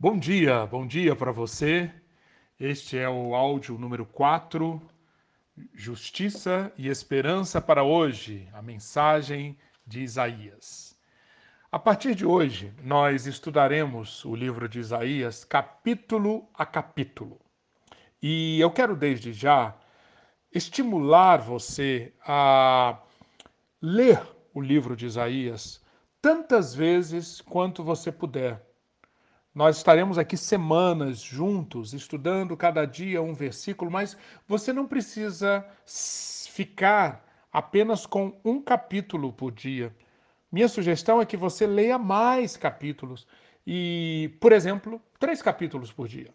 Bom 0.00 0.16
dia, 0.16 0.64
bom 0.64 0.86
dia 0.86 1.16
para 1.16 1.32
você. 1.32 1.90
Este 2.56 2.96
é 2.96 3.08
o 3.08 3.34
áudio 3.34 3.76
número 3.76 4.06
4, 4.06 4.80
Justiça 5.74 6.72
e 6.78 6.86
Esperança 6.86 7.60
para 7.60 7.82
hoje, 7.82 8.48
a 8.52 8.62
mensagem 8.62 9.58
de 9.84 10.00
Isaías. 10.00 10.96
A 11.72 11.80
partir 11.80 12.14
de 12.14 12.24
hoje, 12.24 12.72
nós 12.80 13.26
estudaremos 13.26 14.24
o 14.24 14.36
livro 14.36 14.68
de 14.68 14.78
Isaías 14.78 15.42
capítulo 15.42 16.48
a 16.54 16.64
capítulo. 16.64 17.40
E 18.22 18.60
eu 18.60 18.70
quero 18.70 18.94
desde 18.94 19.32
já 19.32 19.76
estimular 20.54 21.38
você 21.38 22.14
a 22.24 23.02
ler 23.82 24.22
o 24.54 24.60
livro 24.60 24.94
de 24.94 25.06
Isaías 25.06 25.84
tantas 26.22 26.72
vezes 26.72 27.40
quanto 27.40 27.82
você 27.82 28.12
puder. 28.12 28.67
Nós 29.58 29.76
estaremos 29.76 30.18
aqui 30.18 30.36
semanas 30.36 31.18
juntos, 31.18 31.92
estudando 31.92 32.56
cada 32.56 32.84
dia 32.84 33.20
um 33.20 33.34
versículo, 33.34 33.90
mas 33.90 34.16
você 34.46 34.72
não 34.72 34.86
precisa 34.86 35.66
ficar 36.48 37.26
apenas 37.52 38.06
com 38.06 38.38
um 38.44 38.62
capítulo 38.62 39.32
por 39.32 39.50
dia. 39.50 39.92
Minha 40.52 40.68
sugestão 40.68 41.20
é 41.20 41.26
que 41.26 41.36
você 41.36 41.66
leia 41.66 41.98
mais 41.98 42.56
capítulos. 42.56 43.26
E, 43.66 44.32
por 44.40 44.52
exemplo, 44.52 45.02
três 45.18 45.42
capítulos 45.42 45.90
por 45.90 46.06
dia. 46.06 46.32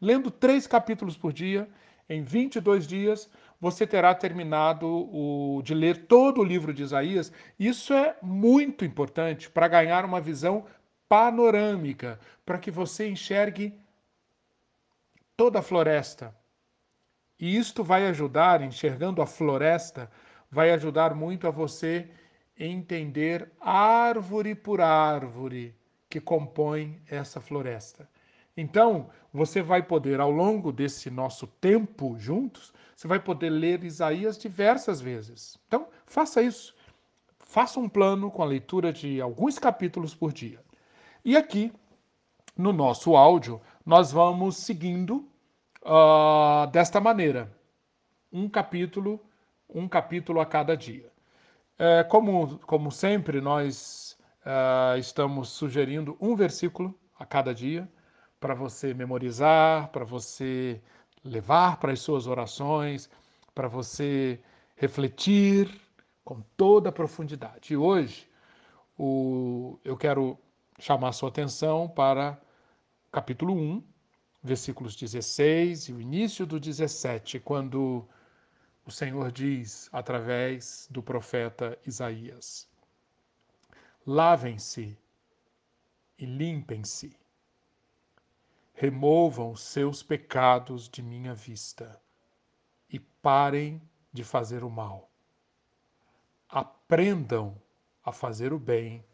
Lendo 0.00 0.30
três 0.30 0.66
capítulos 0.66 1.14
por 1.14 1.30
dia, 1.30 1.68
em 2.08 2.22
22 2.22 2.86
dias, 2.86 3.28
você 3.60 3.86
terá 3.86 4.14
terminado 4.14 4.86
o, 4.86 5.60
de 5.62 5.74
ler 5.74 6.06
todo 6.06 6.40
o 6.40 6.44
livro 6.44 6.72
de 6.72 6.82
Isaías. 6.82 7.30
Isso 7.60 7.92
é 7.92 8.16
muito 8.22 8.82
importante 8.82 9.50
para 9.50 9.68
ganhar 9.68 10.06
uma 10.06 10.22
visão 10.22 10.64
panorâmica, 11.12 12.18
para 12.42 12.56
que 12.56 12.70
você 12.70 13.06
enxergue 13.06 13.78
toda 15.36 15.58
a 15.58 15.62
floresta. 15.62 16.34
E 17.38 17.54
isto 17.54 17.84
vai 17.84 18.06
ajudar, 18.06 18.62
enxergando 18.62 19.20
a 19.20 19.26
floresta, 19.26 20.10
vai 20.50 20.70
ajudar 20.70 21.14
muito 21.14 21.46
a 21.46 21.50
você 21.50 22.08
entender 22.58 23.52
árvore 23.60 24.54
por 24.54 24.80
árvore 24.80 25.76
que 26.08 26.18
compõe 26.18 27.02
essa 27.06 27.42
floresta. 27.42 28.08
Então, 28.56 29.10
você 29.30 29.60
vai 29.60 29.82
poder, 29.82 30.18
ao 30.18 30.30
longo 30.30 30.72
desse 30.72 31.10
nosso 31.10 31.46
tempo 31.46 32.16
juntos, 32.18 32.72
você 32.96 33.06
vai 33.06 33.20
poder 33.20 33.50
ler 33.50 33.84
Isaías 33.84 34.38
diversas 34.38 34.98
vezes. 34.98 35.58
Então, 35.68 35.88
faça 36.06 36.40
isso. 36.40 36.74
Faça 37.38 37.78
um 37.78 37.86
plano 37.86 38.30
com 38.30 38.42
a 38.42 38.46
leitura 38.46 38.90
de 38.90 39.20
alguns 39.20 39.58
capítulos 39.58 40.14
por 40.14 40.32
dia. 40.32 40.58
E 41.24 41.36
aqui, 41.36 41.72
no 42.56 42.72
nosso 42.72 43.16
áudio, 43.16 43.60
nós 43.86 44.10
vamos 44.10 44.56
seguindo 44.56 45.28
uh, 45.82 46.66
desta 46.72 47.00
maneira: 47.00 47.56
um 48.32 48.48
capítulo, 48.48 49.20
um 49.68 49.88
capítulo 49.88 50.40
a 50.40 50.46
cada 50.46 50.76
dia. 50.76 51.12
É, 51.78 52.04
como, 52.04 52.58
como 52.60 52.90
sempre, 52.90 53.40
nós 53.40 54.18
uh, 54.44 54.98
estamos 54.98 55.48
sugerindo 55.48 56.16
um 56.20 56.36
versículo 56.36 56.94
a 57.18 57.24
cada 57.24 57.54
dia 57.54 57.88
para 58.38 58.54
você 58.54 58.92
memorizar, 58.92 59.88
para 59.88 60.04
você 60.04 60.80
levar 61.24 61.78
para 61.78 61.92
as 61.92 62.00
suas 62.00 62.26
orações, 62.26 63.08
para 63.54 63.68
você 63.68 64.40
refletir 64.76 65.80
com 66.24 66.40
toda 66.56 66.88
a 66.88 66.92
profundidade. 66.92 67.72
E 67.72 67.76
hoje 67.76 68.28
o, 68.98 69.78
eu 69.84 69.96
quero 69.96 70.38
chamar 70.78 71.12
sua 71.12 71.28
atenção 71.28 71.88
para 71.88 72.40
capítulo 73.10 73.54
1, 73.54 73.82
versículos 74.42 74.96
16 74.96 75.88
e 75.88 75.92
o 75.92 76.00
início 76.00 76.46
do 76.46 76.58
17, 76.58 77.40
quando 77.40 78.08
o 78.84 78.90
Senhor 78.90 79.30
diz 79.30 79.88
através 79.92 80.88
do 80.90 81.02
profeta 81.02 81.78
Isaías: 81.86 82.68
Lavem-se 84.06 84.98
e 86.18 86.26
limpem-se 86.26 87.16
removam 88.82 89.54
seus 89.54 90.02
pecados 90.02 90.88
de 90.88 91.02
minha 91.02 91.34
vista 91.34 92.00
e 92.90 92.98
parem 92.98 93.80
de 94.12 94.24
fazer 94.24 94.64
o 94.64 94.68
mal. 94.68 95.08
Aprendam 96.48 97.56
a 98.04 98.10
fazer 98.10 98.52
o 98.52 98.58
bem 98.58 99.04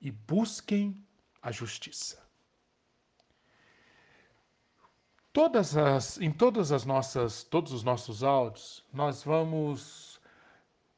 e 0.00 0.10
busquem 0.10 1.04
a 1.42 1.50
justiça. 1.50 2.26
Todas 5.32 5.76
as, 5.76 6.20
em 6.20 6.32
todas 6.32 6.72
as 6.72 6.84
nossas, 6.84 7.44
todos 7.44 7.72
os 7.72 7.84
nossos 7.84 8.22
áudios, 8.22 8.84
nós 8.92 9.22
vamos 9.22 10.20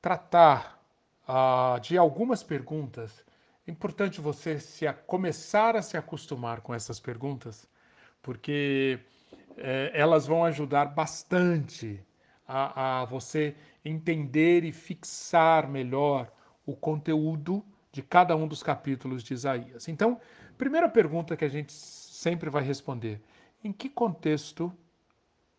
tratar 0.00 0.82
ah, 1.26 1.78
de 1.82 1.98
algumas 1.98 2.42
perguntas. 2.42 3.24
É 3.66 3.70
importante 3.70 4.20
você 4.20 4.58
se 4.58 4.86
a, 4.86 4.94
começar 4.94 5.76
a 5.76 5.82
se 5.82 5.96
acostumar 5.96 6.60
com 6.60 6.72
essas 6.72 6.98
perguntas, 6.98 7.68
porque 8.22 8.98
é, 9.56 9.90
elas 9.94 10.26
vão 10.26 10.44
ajudar 10.44 10.86
bastante 10.86 12.02
a, 12.46 13.02
a 13.02 13.04
você 13.04 13.54
entender 13.84 14.64
e 14.64 14.72
fixar 14.72 15.68
melhor 15.68 16.32
o 16.64 16.74
conteúdo 16.74 17.64
de 17.92 18.02
cada 18.02 18.36
um 18.36 18.46
dos 18.46 18.62
capítulos 18.62 19.22
de 19.22 19.34
Isaías. 19.34 19.88
Então, 19.88 20.20
primeira 20.56 20.88
pergunta 20.88 21.36
que 21.36 21.44
a 21.44 21.48
gente 21.48 21.72
sempre 21.72 22.50
vai 22.50 22.62
responder: 22.62 23.20
em 23.62 23.72
que 23.72 23.88
contexto 23.88 24.72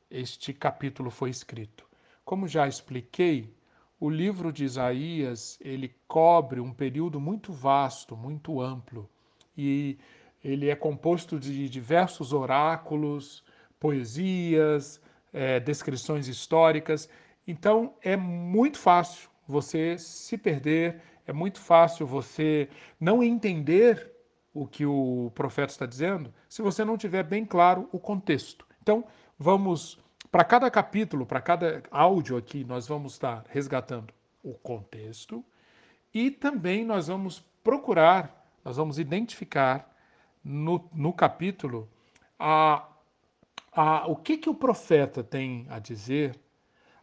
este 0.10 0.54
capítulo 0.54 1.10
foi 1.10 1.30
escrito? 1.30 1.88
Como 2.24 2.48
já 2.48 2.68
expliquei, 2.68 3.54
o 4.00 4.10
livro 4.10 4.52
de 4.52 4.64
Isaías, 4.64 5.60
ele 5.62 5.96
cobre 6.08 6.60
um 6.60 6.74
período 6.74 7.20
muito 7.20 7.54
vasto, 7.54 8.18
muito 8.18 8.60
amplo, 8.60 9.10
e 9.56 9.98
ele 10.44 10.70
é 10.70 10.76
composto 10.76 11.40
de 11.40 11.70
diversos 11.70 12.34
oráculos, 12.34 13.44
poesias, 13.80 15.00
é, 15.32 15.60
descrições 15.60 16.28
históricas. 16.28 17.08
Então 17.46 17.94
é 18.02 18.16
muito 18.18 18.80
fácil 18.80 19.30
você 19.48 19.98
se 19.98 20.38
perder, 20.38 21.02
é 21.26 21.34
muito 21.34 21.60
fácil 21.60 22.06
você 22.06 22.70
não 23.00 23.24
entender 23.24 24.12
o 24.54 24.68
que 24.68 24.86
o 24.86 25.32
profeta 25.34 25.72
está 25.72 25.86
dizendo 25.86 26.34
se 26.50 26.62
você 26.62 26.84
não 26.84 26.98
tiver 26.98 27.24
bem 27.24 27.46
claro 27.46 27.88
o 27.92 28.00
contexto. 28.00 28.66
Então 28.82 29.06
vamos 29.38 30.00
para 30.32 30.44
cada 30.44 30.70
capítulo, 30.72 31.26
para 31.26 31.42
cada 31.42 31.84
áudio 31.92 32.38
aqui, 32.38 32.64
nós 32.64 32.88
vamos 32.88 33.14
estar 33.14 33.44
resgatando 33.50 34.14
o 34.44 34.54
contexto 34.54 35.44
e 36.14 36.32
também 36.32 36.86
nós 36.86 37.08
vamos 37.08 37.44
procurar, 37.64 38.54
nós 38.64 38.78
vamos 38.78 38.98
identificar 38.98 39.94
no, 40.44 40.90
no 40.94 41.14
capítulo 41.14 41.90
a, 42.40 42.88
a, 43.72 44.08
o 44.08 44.16
que, 44.16 44.38
que 44.38 44.50
o 44.50 44.56
profeta 44.56 45.24
tem 45.24 45.66
a 45.70 45.80
dizer 45.80 46.40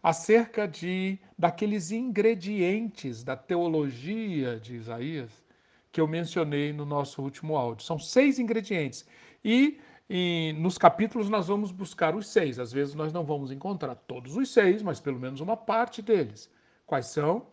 acerca 0.08 0.66
de 0.66 1.19
daqueles 1.36 1.91
ingredientes 1.91 3.22
da 3.22 3.36
teologia 3.36 4.58
de 4.58 4.74
Isaías 4.74 5.44
que 5.92 6.00
eu 6.00 6.08
mencionei 6.08 6.72
no 6.72 6.86
nosso 6.86 7.20
último 7.20 7.58
áudio. 7.58 7.84
São 7.84 7.98
seis 7.98 8.38
ingredientes. 8.38 9.06
E, 9.44 9.78
e, 10.08 10.54
nos 10.58 10.78
capítulos 10.78 11.28
nós 11.28 11.48
vamos 11.48 11.70
buscar 11.70 12.16
os 12.16 12.26
seis. 12.26 12.58
Às 12.58 12.72
vezes 12.72 12.94
nós 12.94 13.12
não 13.12 13.22
vamos 13.22 13.52
encontrar 13.52 13.94
todos 13.96 14.34
os 14.34 14.50
seis, 14.50 14.82
mas 14.82 14.98
pelo 14.98 15.20
menos 15.20 15.42
uma 15.42 15.58
parte 15.58 16.00
deles. 16.00 16.50
Quais 16.86 17.04
são? 17.08 17.46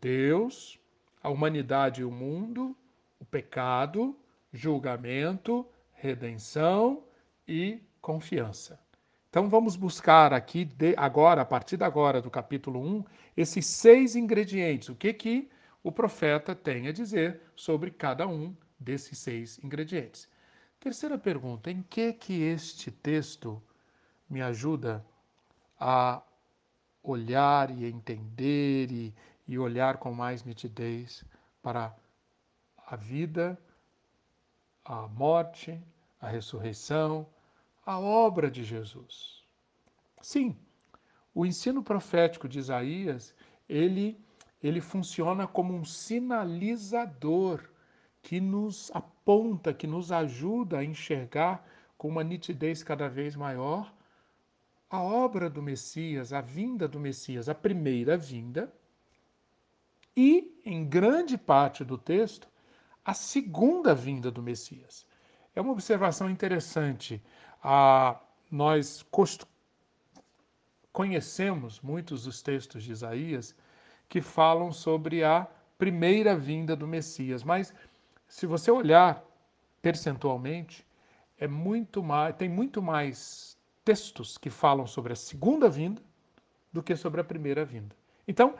Deus, 0.00 0.80
a 1.22 1.28
humanidade 1.28 2.00
e 2.00 2.04
o 2.04 2.10
mundo, 2.10 2.74
o 3.18 3.24
pecado, 3.26 4.16
julgamento, 4.50 5.66
redenção 5.92 7.04
e 7.46 7.82
confiança. 8.00 8.80
Então 9.30 9.48
vamos 9.48 9.76
buscar 9.76 10.32
aqui 10.32 10.64
de 10.64 10.92
agora, 10.96 11.42
a 11.42 11.44
partir 11.44 11.76
de 11.76 11.84
agora 11.84 12.20
do 12.20 12.28
capítulo 12.28 12.80
1, 12.80 13.04
esses 13.36 13.64
seis 13.64 14.16
ingredientes. 14.16 14.88
O 14.88 14.94
que 14.96 15.14
que 15.14 15.48
o 15.84 15.92
profeta 15.92 16.54
tem 16.54 16.88
a 16.88 16.92
dizer 16.92 17.40
sobre 17.54 17.92
cada 17.92 18.26
um 18.26 18.54
desses 18.78 19.18
seis 19.18 19.58
ingredientes. 19.62 20.28
Terceira 20.80 21.16
pergunta: 21.16 21.70
em 21.70 21.80
que 21.82 22.12
que 22.12 22.42
este 22.42 22.90
texto 22.90 23.62
me 24.28 24.42
ajuda 24.42 25.04
a 25.78 26.22
olhar 27.02 27.70
e 27.70 27.86
entender 27.86 28.90
e, 28.90 29.14
e 29.46 29.58
olhar 29.58 29.98
com 29.98 30.12
mais 30.12 30.42
nitidez 30.42 31.24
para 31.62 31.94
a 32.86 32.96
vida 32.96 33.56
a 34.84 35.06
morte, 35.06 35.80
a 36.20 36.28
ressurreição, 36.28 37.26
a 37.84 37.98
obra 37.98 38.50
de 38.50 38.62
Jesus. 38.64 39.44
Sim, 40.20 40.56
o 41.34 41.46
ensino 41.46 41.82
profético 41.82 42.48
de 42.48 42.58
Isaías, 42.58 43.34
ele, 43.68 44.18
ele 44.62 44.80
funciona 44.80 45.46
como 45.46 45.74
um 45.74 45.84
sinalizador 45.84 47.62
que 48.22 48.40
nos 48.40 48.90
aponta, 48.92 49.72
que 49.72 49.86
nos 49.86 50.12
ajuda 50.12 50.78
a 50.78 50.84
enxergar 50.84 51.66
com 51.96 52.08
uma 52.08 52.24
nitidez 52.24 52.82
cada 52.82 53.08
vez 53.08 53.34
maior 53.36 53.92
a 54.90 55.00
obra 55.00 55.48
do 55.48 55.62
Messias, 55.62 56.32
a 56.32 56.40
vinda 56.40 56.88
do 56.88 56.98
Messias, 56.98 57.48
a 57.48 57.54
primeira 57.54 58.16
vinda, 58.16 58.72
e, 60.16 60.60
em 60.64 60.84
grande 60.84 61.38
parte 61.38 61.84
do 61.84 61.96
texto, 61.96 62.48
a 63.04 63.14
segunda 63.14 63.94
vinda 63.94 64.30
do 64.30 64.42
Messias. 64.42 65.06
É 65.54 65.60
uma 65.60 65.72
observação 65.72 66.28
interessante. 66.28 67.22
Ah, 67.62 68.20
nós 68.50 69.04
conhecemos 70.92 71.80
muitos 71.80 72.24
dos 72.24 72.42
textos 72.42 72.82
de 72.82 72.92
Isaías 72.92 73.54
que 74.08 74.20
falam 74.20 74.72
sobre 74.72 75.22
a 75.22 75.46
primeira 75.78 76.36
vinda 76.36 76.74
do 76.74 76.86
Messias, 76.86 77.42
mas 77.42 77.72
se 78.26 78.46
você 78.46 78.70
olhar 78.70 79.24
percentualmente, 79.80 80.86
é 81.38 81.48
muito 81.48 82.02
mais, 82.02 82.36
tem 82.36 82.48
muito 82.48 82.82
mais 82.82 83.56
textos 83.84 84.36
que 84.36 84.50
falam 84.50 84.86
sobre 84.86 85.12
a 85.12 85.16
segunda 85.16 85.68
vinda 85.68 86.02
do 86.72 86.82
que 86.82 86.94
sobre 86.94 87.20
a 87.20 87.24
primeira 87.24 87.64
vinda. 87.64 87.96
Então, 88.28 88.54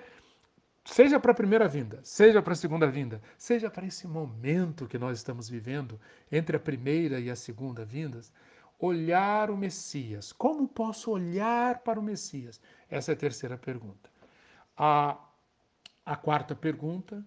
seja 0.85 1.21
para 1.21 1.33
a 1.33 1.35
primeira 1.35 1.69
vinda, 1.69 2.01
seja 2.03 2.41
para 2.41 2.53
a 2.53 2.57
segunda 2.57 2.87
vinda, 2.87 3.21
seja 3.37 3.71
para 3.71 3.87
esse 3.87 4.09
momento 4.09 4.87
que 4.87 4.99
nós 4.99 5.19
estamos 5.19 5.49
vivendo 5.49 6.01
entre 6.33 6.57
a 6.57 6.61
primeira 6.61 7.21
e 7.21 7.31
a 7.31 7.37
segunda 7.37 7.85
vindas, 7.85 8.33
olhar 8.81 9.51
o 9.51 9.57
Messias. 9.57 10.33
Como 10.33 10.67
posso 10.67 11.11
olhar 11.11 11.81
para 11.81 12.01
o 12.01 12.03
Messias? 12.03 12.61
Essa 12.89 13.13
é 13.13 13.15
a 13.15 13.19
terceira 13.19 13.59
pergunta. 13.59 14.11
A, 14.77 15.19
a 16.05 16.17
quarta 16.17 16.57
pergunta, 16.57 17.25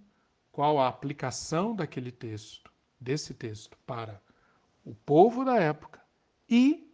qual 0.51 0.79
a 0.79 0.88
aplicação 0.88 1.75
daquele 1.75 2.11
texto, 2.11 2.71
desse 3.00 3.33
texto, 3.33 3.77
para 3.85 4.19
o 4.83 4.95
povo 4.95 5.45
da 5.45 5.57
época 5.57 6.01
e 6.50 6.91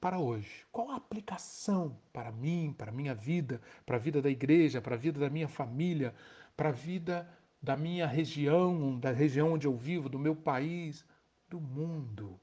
para 0.00 0.18
hoje? 0.18 0.66
Qual 0.72 0.90
a 0.90 0.96
aplicação 0.96 1.96
para 2.12 2.32
mim, 2.32 2.74
para 2.76 2.90
a 2.90 2.94
minha 2.94 3.14
vida, 3.14 3.60
para 3.86 3.96
a 3.96 4.00
vida 4.00 4.20
da 4.20 4.28
igreja, 4.28 4.80
para 4.80 4.96
a 4.96 4.98
vida 4.98 5.20
da 5.20 5.30
minha 5.30 5.48
família, 5.48 6.12
para 6.56 6.70
a 6.70 6.72
vida 6.72 7.28
da 7.62 7.76
minha 7.76 8.06
região, 8.08 8.98
da 8.98 9.12
região 9.12 9.52
onde 9.52 9.68
eu 9.68 9.76
vivo, 9.76 10.08
do 10.08 10.18
meu 10.18 10.34
país, 10.34 11.04
do 11.48 11.60
mundo? 11.60 12.40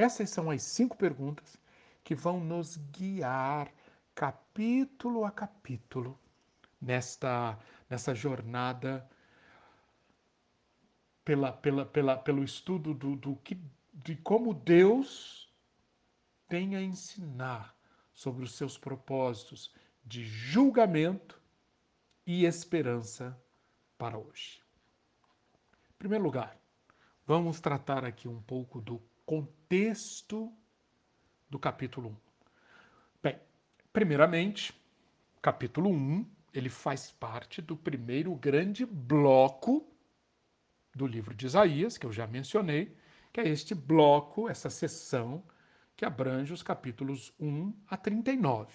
Essas 0.00 0.30
são 0.30 0.50
as 0.50 0.62
cinco 0.62 0.96
perguntas 0.96 1.58
que 2.02 2.14
vão 2.14 2.40
nos 2.40 2.78
guiar 2.90 3.70
capítulo 4.14 5.26
a 5.26 5.30
capítulo 5.30 6.18
nesta, 6.80 7.58
nessa 7.86 8.14
jornada 8.14 9.06
pela, 11.22 11.52
pela, 11.52 11.84
pela, 11.84 12.16
pelo 12.16 12.42
estudo 12.42 12.94
do, 12.94 13.14
do 13.14 13.36
que, 13.36 13.60
de 13.92 14.16
como 14.16 14.54
Deus 14.54 15.52
tem 16.48 16.76
a 16.76 16.80
ensinar 16.80 17.76
sobre 18.14 18.42
os 18.42 18.54
seus 18.54 18.78
propósitos 18.78 19.70
de 20.02 20.24
julgamento 20.24 21.38
e 22.26 22.46
esperança 22.46 23.38
para 23.98 24.16
hoje. 24.16 24.62
Em 25.90 25.98
primeiro 25.98 26.24
lugar, 26.24 26.58
vamos 27.26 27.60
tratar 27.60 28.02
aqui 28.02 28.26
um 28.26 28.40
pouco 28.40 28.80
do 28.80 29.09
contexto 29.30 30.52
do 31.48 31.56
capítulo 31.56 32.08
1. 32.08 32.16
Bem, 33.22 33.38
primeiramente, 33.92 34.74
capítulo 35.40 35.88
1, 35.88 36.26
ele 36.52 36.68
faz 36.68 37.12
parte 37.12 37.62
do 37.62 37.76
primeiro 37.76 38.34
grande 38.34 38.84
bloco 38.84 39.86
do 40.92 41.06
livro 41.06 41.32
de 41.32 41.46
Isaías, 41.46 41.96
que 41.96 42.04
eu 42.04 42.12
já 42.12 42.26
mencionei, 42.26 42.96
que 43.32 43.40
é 43.40 43.46
este 43.46 43.72
bloco, 43.72 44.48
essa 44.48 44.68
sessão 44.68 45.44
que 45.96 46.04
abrange 46.04 46.52
os 46.52 46.64
capítulos 46.64 47.32
1 47.38 47.72
a 47.86 47.96
39. 47.96 48.74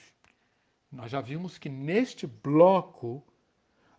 Nós 0.89 1.11
já 1.11 1.19
vimos 1.19 1.57
que 1.57 1.67
neste 1.67 2.25
bloco 2.25 3.27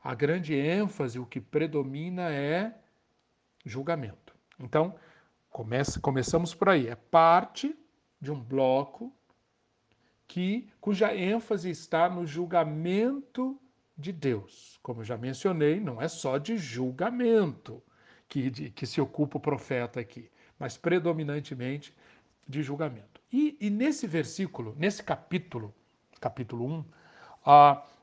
a 0.02 0.14
grande 0.14 0.54
ênfase, 0.54 1.18
o 1.18 1.26
que 1.26 1.38
predomina 1.38 2.32
é 2.32 2.74
julgamento. 3.62 4.34
Então, 4.58 4.98
começa, 5.56 5.98
começamos 5.98 6.52
por 6.52 6.68
aí. 6.68 6.86
É 6.86 6.94
parte 6.94 7.74
de 8.20 8.30
um 8.30 8.38
bloco 8.38 9.10
que 10.28 10.68
cuja 10.78 11.16
ênfase 11.16 11.70
está 11.70 12.10
no 12.10 12.26
julgamento 12.26 13.58
de 13.96 14.12
Deus. 14.12 14.78
Como 14.82 15.00
eu 15.00 15.04
já 15.06 15.16
mencionei, 15.16 15.80
não 15.80 16.02
é 16.02 16.08
só 16.08 16.36
de 16.36 16.58
julgamento 16.58 17.82
que, 18.28 18.50
de, 18.50 18.70
que 18.70 18.86
se 18.86 19.00
ocupa 19.00 19.38
o 19.38 19.40
profeta 19.40 19.98
aqui, 19.98 20.30
mas 20.58 20.76
predominantemente 20.76 21.96
de 22.46 22.62
julgamento. 22.62 23.22
E, 23.32 23.56
e 23.58 23.70
nesse 23.70 24.06
versículo, 24.06 24.74
nesse 24.76 25.02
capítulo, 25.02 25.74
capítulo 26.20 26.66
1, 26.66 26.80
uh, 26.80 26.84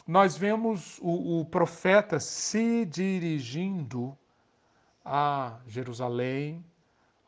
nós 0.07 0.35
vemos 0.35 0.97
o, 1.03 1.41
o 1.41 1.45
profeta 1.45 2.19
se 2.19 2.83
dirigindo 2.83 4.17
a 5.05 5.59
Jerusalém, 5.67 6.65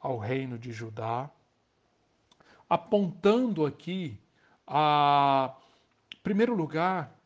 ao 0.06 0.20
reino 0.20 0.56
de 0.60 0.72
Judá, 0.72 1.32
apontando 2.70 3.66
aqui 3.66 4.20
a, 4.68 5.56
em 6.16 6.20
primeiro 6.20 6.54
lugar, 6.54 7.20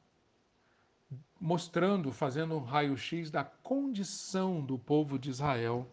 mostrando, 1.42 2.10
fazendo 2.14 2.56
um 2.56 2.64
raio-x 2.64 3.30
da 3.30 3.44
condição 3.44 4.62
do 4.62 4.80
povo 4.80 5.20
de 5.20 5.30
Israel 5.30 5.86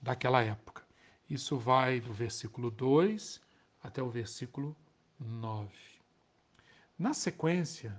daquela 0.00 0.42
época. 0.42 0.82
Isso 1.28 1.58
vai 1.58 2.00
do 2.00 2.14
versículo 2.14 2.70
2 2.70 3.38
até 3.82 4.02
o 4.02 4.08
versículo 4.08 4.74
9. 5.18 5.70
Na 6.98 7.12
sequência, 7.12 7.94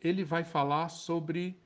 ele 0.00 0.24
vai 0.24 0.44
falar 0.44 0.88
sobre 0.88 1.60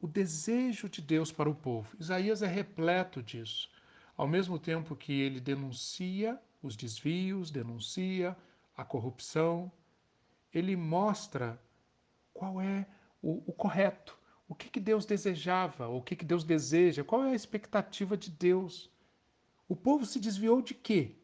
o 0.00 0.08
desejo 0.08 0.88
de 0.88 1.00
Deus 1.00 1.30
para 1.30 1.48
o 1.48 1.54
povo. 1.54 1.96
Isaías 2.00 2.42
é 2.42 2.48
repleto 2.48 3.22
disso. 3.22 3.75
Ao 4.16 4.26
mesmo 4.26 4.58
tempo 4.58 4.96
que 4.96 5.12
ele 5.12 5.40
denuncia 5.40 6.40
os 6.62 6.74
desvios, 6.74 7.50
denuncia 7.50 8.36
a 8.76 8.84
corrupção, 8.84 9.70
ele 10.52 10.74
mostra 10.74 11.60
qual 12.32 12.60
é 12.60 12.86
o, 13.22 13.42
o 13.46 13.52
correto, 13.52 14.18
o 14.48 14.54
que, 14.54 14.70
que 14.70 14.80
Deus 14.80 15.04
desejava, 15.04 15.88
o 15.88 16.00
que, 16.00 16.16
que 16.16 16.24
Deus 16.24 16.44
deseja, 16.44 17.04
qual 17.04 17.24
é 17.24 17.32
a 17.32 17.34
expectativa 17.34 18.16
de 18.16 18.30
Deus. 18.30 18.90
O 19.68 19.76
povo 19.76 20.06
se 20.06 20.20
desviou 20.20 20.62
de 20.62 20.74
quê? 20.74 21.16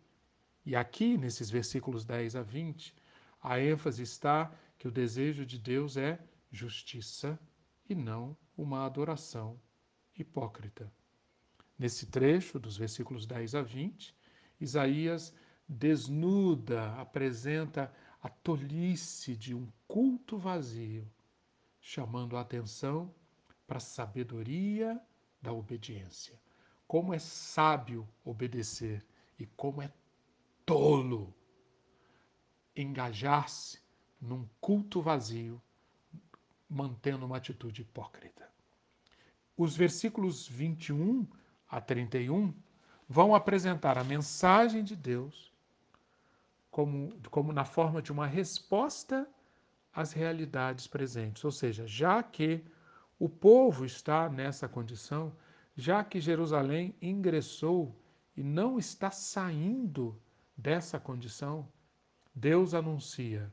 E 0.64 0.76
aqui, 0.76 1.16
nesses 1.16 1.50
versículos 1.50 2.04
10 2.04 2.36
a 2.36 2.42
20, 2.42 2.94
a 3.42 3.60
ênfase 3.60 4.02
está 4.02 4.52
que 4.78 4.86
o 4.86 4.90
desejo 4.90 5.46
de 5.46 5.58
Deus 5.58 5.96
é 5.96 6.18
justiça 6.50 7.38
e 7.88 7.94
não 7.94 8.36
uma 8.56 8.84
adoração 8.84 9.58
hipócrita. 10.16 10.92
Nesse 11.82 12.06
trecho, 12.06 12.60
dos 12.60 12.76
versículos 12.76 13.26
10 13.26 13.56
a 13.56 13.60
20, 13.60 14.14
Isaías 14.60 15.34
desnuda, 15.68 16.94
apresenta 16.94 17.92
a 18.22 18.28
tolice 18.28 19.36
de 19.36 19.52
um 19.52 19.66
culto 19.88 20.38
vazio, 20.38 21.10
chamando 21.80 22.36
a 22.36 22.40
atenção 22.40 23.12
para 23.66 23.78
a 23.78 23.80
sabedoria 23.80 25.02
da 25.42 25.52
obediência. 25.52 26.40
Como 26.86 27.12
é 27.12 27.18
sábio 27.18 28.08
obedecer 28.24 29.04
e 29.36 29.44
como 29.44 29.82
é 29.82 29.92
tolo 30.64 31.34
engajar-se 32.76 33.80
num 34.20 34.48
culto 34.60 35.02
vazio, 35.02 35.60
mantendo 36.70 37.26
uma 37.26 37.38
atitude 37.38 37.82
hipócrita. 37.82 38.48
Os 39.56 39.76
versículos 39.76 40.46
21 40.46 41.26
a 41.72 41.80
31 41.80 42.52
vão 43.08 43.34
apresentar 43.34 43.96
a 43.96 44.04
mensagem 44.04 44.84
de 44.84 44.94
Deus 44.94 45.50
como, 46.70 47.18
como 47.30 47.50
na 47.50 47.64
forma 47.64 48.02
de 48.02 48.12
uma 48.12 48.26
resposta 48.26 49.26
às 49.90 50.12
realidades 50.12 50.86
presentes. 50.86 51.42
Ou 51.42 51.50
seja, 51.50 51.86
já 51.86 52.22
que 52.22 52.62
o 53.18 53.26
povo 53.26 53.86
está 53.86 54.28
nessa 54.28 54.68
condição, 54.68 55.34
já 55.74 56.04
que 56.04 56.20
Jerusalém 56.20 56.94
ingressou 57.00 57.98
e 58.36 58.42
não 58.42 58.78
está 58.78 59.10
saindo 59.10 60.20
dessa 60.54 61.00
condição, 61.00 61.66
Deus 62.34 62.74
anuncia 62.74 63.50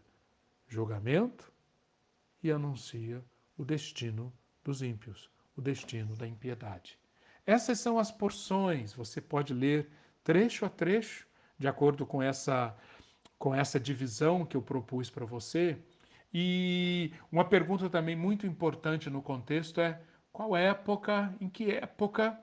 julgamento 0.68 1.54
e 2.44 2.52
anuncia 2.52 3.24
o 3.58 3.64
destino 3.64 4.34
dos 4.62 4.82
ímpios, 4.82 5.32
o 5.56 5.62
destino 5.62 6.18
da 6.18 6.28
impiedade. 6.28 6.99
Essas 7.50 7.80
são 7.80 7.98
as 7.98 8.12
porções, 8.12 8.94
você 8.94 9.20
pode 9.20 9.56
ler 9.56 9.90
trecho 10.24 10.66
a 10.66 10.70
trecho, 10.70 11.26
de 11.58 11.68
acordo 11.68 12.06
com 12.06 12.22
essa, 12.22 12.78
com 13.40 13.56
essa 13.56 13.80
divisão 13.80 14.46
que 14.46 14.56
eu 14.56 14.62
propus 14.62 15.10
para 15.10 15.26
você. 15.26 15.76
E 16.32 17.12
uma 17.32 17.44
pergunta 17.44 17.90
também 17.90 18.16
muito 18.16 18.46
importante 18.46 19.10
no 19.10 19.20
contexto 19.20 19.82
é: 19.82 20.00
qual 20.32 20.56
época, 20.56 21.36
em 21.42 21.50
que 21.50 21.72
época 21.72 22.40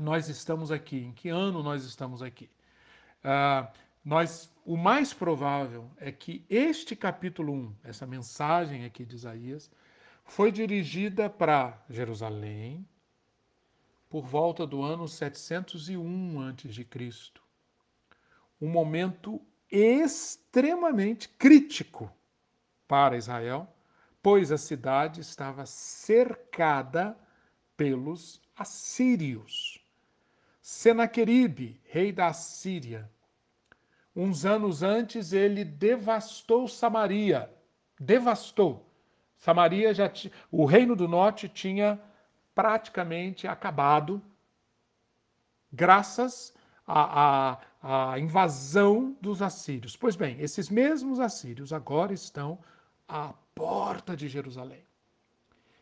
nós 0.00 0.30
estamos 0.30 0.72
aqui, 0.72 1.04
em 1.04 1.12
que 1.12 1.28
ano 1.28 1.62
nós 1.62 1.84
estamos 1.84 2.22
aqui. 2.22 2.48
Uh, 3.22 3.68
nós, 4.02 4.50
o 4.64 4.74
mais 4.74 5.12
provável 5.12 5.90
é 5.98 6.10
que 6.10 6.46
este 6.48 6.96
capítulo 6.96 7.52
1, 7.52 7.74
essa 7.84 8.06
mensagem 8.06 8.86
aqui 8.86 9.04
de 9.04 9.16
Isaías, 9.16 9.70
foi 10.24 10.50
dirigida 10.50 11.28
para 11.28 11.78
Jerusalém 11.90 12.88
por 14.14 14.24
volta 14.24 14.64
do 14.64 14.80
ano 14.80 15.08
701 15.08 16.40
a.C. 16.48 16.86
Um 18.60 18.68
momento 18.68 19.42
extremamente 19.68 21.28
crítico 21.30 22.08
para 22.86 23.16
Israel, 23.16 23.66
pois 24.22 24.52
a 24.52 24.56
cidade 24.56 25.20
estava 25.20 25.66
cercada 25.66 27.18
pelos 27.76 28.40
assírios. 28.56 29.84
Senaqueribe, 30.62 31.80
rei 31.82 32.12
da 32.12 32.28
Assíria, 32.28 33.10
uns 34.14 34.44
anos 34.44 34.84
antes 34.84 35.32
ele 35.32 35.64
devastou 35.64 36.68
Samaria, 36.68 37.52
devastou. 37.98 38.88
Samaria 39.36 39.92
já 39.92 40.08
t... 40.08 40.30
o 40.52 40.64
reino 40.64 40.94
do 40.94 41.08
norte 41.08 41.48
tinha 41.48 42.00
praticamente 42.54 43.46
acabado, 43.46 44.22
graças 45.72 46.54
à, 46.86 47.58
à, 47.82 48.12
à 48.12 48.18
invasão 48.18 49.16
dos 49.20 49.42
assírios. 49.42 49.96
Pois 49.96 50.16
bem, 50.16 50.40
esses 50.40 50.68
mesmos 50.68 51.20
assírios 51.20 51.72
agora 51.72 52.12
estão 52.12 52.58
à 53.08 53.32
porta 53.54 54.16
de 54.16 54.28
Jerusalém. 54.28 54.84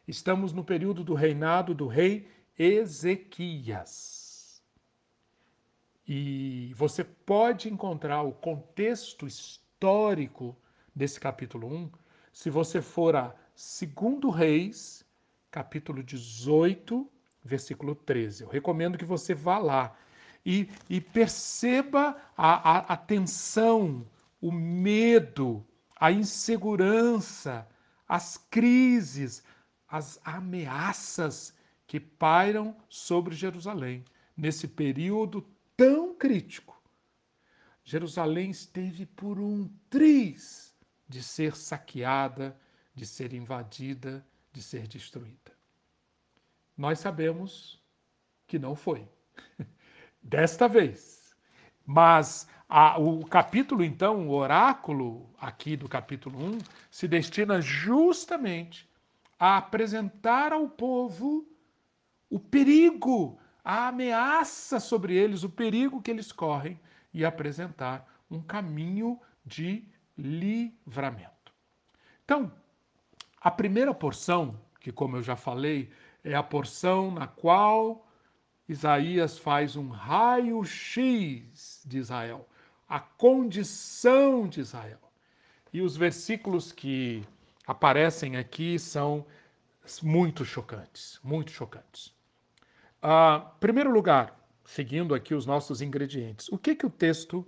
Estamos 0.07 0.52
no 0.52 0.64
período 0.64 1.05
do 1.05 1.14
reinado 1.14 1.75
do 1.75 1.87
rei 1.87 2.29
Ezequias. 2.59 4.62
E 6.07 6.73
você 6.75 7.05
pode 7.05 7.69
encontrar 7.69 8.23
o 8.23 8.33
contexto 8.33 9.26
histórico 9.26 10.57
desse 10.95 11.21
capítulo 11.21 11.69
1 11.69 11.91
se 12.33 12.50
você 12.50 12.83
for 12.83 13.14
a 13.14 13.35
2 13.55 14.35
Reis, 14.35 15.01
capítulo 15.52 16.02
18, 16.02 17.06
versículo 17.44 17.94
13. 17.94 18.44
Eu 18.44 18.49
recomendo 18.49 18.97
que 18.97 19.04
você 19.04 19.35
vá 19.35 19.59
lá 19.59 19.94
e, 20.44 20.68
e 20.88 20.99
perceba 20.99 22.16
a, 22.35 22.71
a, 22.71 22.78
a 22.94 22.97
tensão, 22.97 24.04
o 24.40 24.50
medo, 24.50 25.64
a 25.94 26.11
insegurança, 26.11 27.68
as 28.09 28.38
crises, 28.38 29.44
as 29.87 30.18
ameaças 30.25 31.54
que 31.87 32.00
pairam 32.00 32.75
sobre 32.88 33.35
Jerusalém 33.35 34.04
nesse 34.35 34.66
período 34.66 35.47
tão 35.76 36.14
crítico. 36.14 36.80
Jerusalém 37.85 38.50
esteve 38.50 39.04
por 39.04 39.38
um 39.38 39.68
triz 39.90 40.75
de 41.06 41.23
ser 41.23 41.54
saqueada, 41.54 42.59
de 42.94 43.04
ser 43.04 43.35
invadida, 43.35 44.25
de 44.52 44.62
ser 44.62 44.87
destruída. 44.87 45.52
Nós 46.76 46.99
sabemos 46.99 47.82
que 48.47 48.59
não 48.59 48.75
foi. 48.75 49.09
Desta 50.23 50.68
vez. 50.68 51.35
Mas 51.85 52.47
a, 52.68 52.99
o 52.99 53.25
capítulo, 53.26 53.82
então, 53.85 54.28
o 54.28 54.32
oráculo 54.32 55.28
aqui 55.40 55.76
do 55.76 55.88
capítulo 55.88 56.38
1, 56.42 56.59
se 56.90 57.09
destina 57.09 57.61
justamente 57.61 58.88
a 59.38 59.56
apresentar 59.56 60.52
ao 60.52 60.68
povo 60.68 61.47
o 62.30 62.38
perigo, 62.38 63.38
a 63.64 63.88
ameaça 63.88 64.80
sobre 64.80 65.14
eles, 65.14 65.42
o 65.42 65.50
perigo 65.50 66.00
que 66.00 66.11
eles 66.11 66.32
correm 66.32 66.80
e 67.12 67.25
apresentar 67.25 68.09
um 68.30 68.40
caminho 68.40 69.21
de 69.44 69.85
livramento. 70.16 71.52
Então, 72.25 72.50
a 73.42 73.50
primeira 73.50 73.92
porção, 73.92 74.58
que 74.80 74.92
como 74.92 75.16
eu 75.16 75.22
já 75.22 75.34
falei, 75.34 75.90
é 76.22 76.34
a 76.34 76.42
porção 76.42 77.11
na 77.11 77.26
qual 77.26 78.06
Isaías 78.68 79.37
faz 79.37 79.75
um 79.75 79.88
raio-x 79.88 81.82
de 81.84 81.99
Israel, 81.99 82.49
a 82.88 83.00
condição 83.00 84.46
de 84.46 84.61
Israel. 84.61 85.00
E 85.72 85.82
os 85.82 85.96
versículos 85.96 86.70
que 86.70 87.26
aparecem 87.66 88.37
aqui 88.37 88.78
são 88.78 89.26
muito 90.02 90.44
chocantes, 90.44 91.18
muito 91.25 91.50
chocantes. 91.50 92.14
Uh, 93.02 93.44
primeiro 93.58 93.90
lugar, 93.90 94.38
seguindo 94.64 95.14
aqui 95.14 95.34
os 95.34 95.46
nossos 95.46 95.82
ingredientes, 95.82 96.49
o 96.49 96.56
que, 96.56 96.76
que 96.76 96.87
o 96.87 96.90
texto 96.90 97.44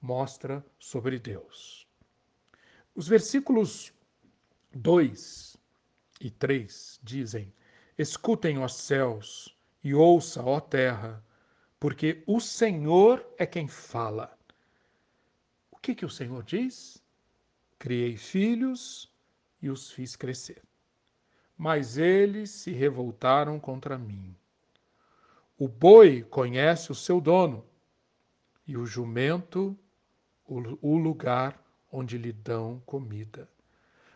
mostra 0.00 0.64
sobre 0.78 1.18
Deus? 1.18 1.86
Os 2.94 3.06
versículos 3.06 3.92
2 4.74 5.56
e 6.20 6.30
3 6.30 7.00
dizem: 7.02 7.52
Escutem, 7.96 8.58
os 8.58 8.74
céus, 8.74 9.56
e 9.82 9.94
ouça, 9.94 10.42
ó 10.42 10.58
terra, 10.58 11.24
porque 11.78 12.22
o 12.26 12.40
Senhor 12.40 13.24
é 13.38 13.46
quem 13.46 13.68
fala. 13.68 14.36
O 15.70 15.76
que, 15.76 15.94
que 15.94 16.04
o 16.04 16.10
Senhor 16.10 16.42
diz? 16.42 17.02
Criei 17.78 18.16
filhos 18.16 19.12
e 19.60 19.68
os 19.68 19.90
fiz 19.90 20.16
crescer. 20.16 20.62
Mas 21.56 21.98
eles 21.98 22.50
se 22.50 22.72
revoltaram 22.72 23.60
contra 23.60 23.98
mim. 23.98 24.34
O 25.56 25.68
boi 25.68 26.22
conhece 26.22 26.90
o 26.90 26.94
seu 26.94 27.20
dono, 27.20 27.64
e 28.66 28.76
o 28.76 28.86
jumento 28.86 29.78
o 30.46 30.96
lugar 30.98 31.62
onde 31.92 32.18
lhe 32.18 32.32
dão 32.32 32.82
comida. 32.84 33.48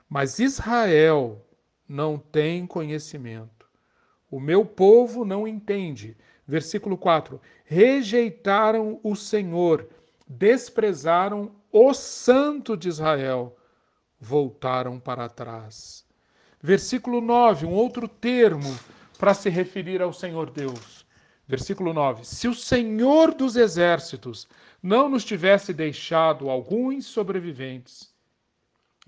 Mas 0.09 0.38
Israel 0.38 1.45
não 1.87 2.19
tem 2.19 2.67
conhecimento. 2.67 3.67
O 4.31 4.41
meu 4.41 4.65
povo 4.65 5.25
não 5.25 5.47
entende. 5.47 6.17
Versículo 6.47 6.97
4: 6.97 7.41
Rejeitaram 7.65 8.99
o 9.03 9.15
Senhor, 9.15 9.87
desprezaram 10.27 11.53
o 11.71 11.93
Santo 11.93 12.77
de 12.77 12.88
Israel, 12.88 13.57
voltaram 14.19 14.99
para 14.99 15.29
trás. 15.29 16.07
Versículo 16.61 17.21
9, 17.21 17.67
um 17.67 17.73
outro 17.73 18.09
termo 18.09 18.77
para 19.19 19.35
se 19.35 19.50
referir 19.50 20.00
ao 20.00 20.12
Senhor 20.12 20.50
Deus. 20.50 21.07
Versículo 21.47 21.93
9: 21.93 22.25
Se 22.25 22.49
o 22.49 22.55
Senhor 22.55 23.35
dos 23.35 23.57
exércitos 23.57 24.49
não 24.83 25.09
nos 25.09 25.25
tivesse 25.25 25.75
deixado 25.75 26.49
alguns 26.49 27.07
sobreviventes, 27.07 28.12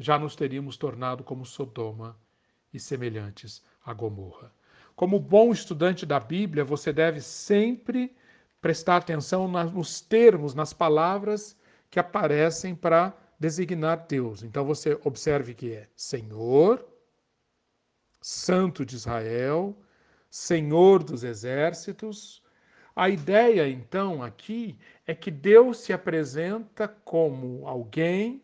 já 0.01 0.19
nos 0.19 0.35
teríamos 0.35 0.77
tornado 0.77 1.23
como 1.23 1.45
Sodoma 1.45 2.17
e 2.73 2.81
semelhantes 2.81 3.63
a 3.85 3.93
Gomorra. 3.93 4.53
Como 4.97 5.21
bom 5.21 5.53
estudante 5.53 6.05
da 6.05 6.19
Bíblia, 6.19 6.65
você 6.65 6.93
deve 6.93 7.21
sempre 7.21 8.15
prestar 8.61 8.97
atenção 8.97 9.47
nos 9.49 10.01
termos, 10.01 10.55
nas 10.55 10.73
palavras 10.73 11.57
que 11.91 12.01
aparecem 12.01 12.75
para 12.75 13.15
designar 13.39 14.07
Deus. 14.09 14.43
Então 14.43 14.65
você 14.65 14.99
observe 15.05 15.55
que 15.55 15.73
é 15.73 15.89
Senhor, 15.95 16.85
Santo 18.21 18.85
de 18.85 18.97
Israel, 18.97 19.77
Senhor 20.31 21.03
dos 21.03 21.25
exércitos. 21.25 22.43
A 22.95 23.09
ideia, 23.09 23.69
então, 23.69 24.23
aqui 24.23 24.79
é 25.07 25.15
que 25.15 25.31
Deus 25.31 25.79
se 25.79 25.93
apresenta 25.93 26.87
como 26.87 27.67
alguém 27.67 28.43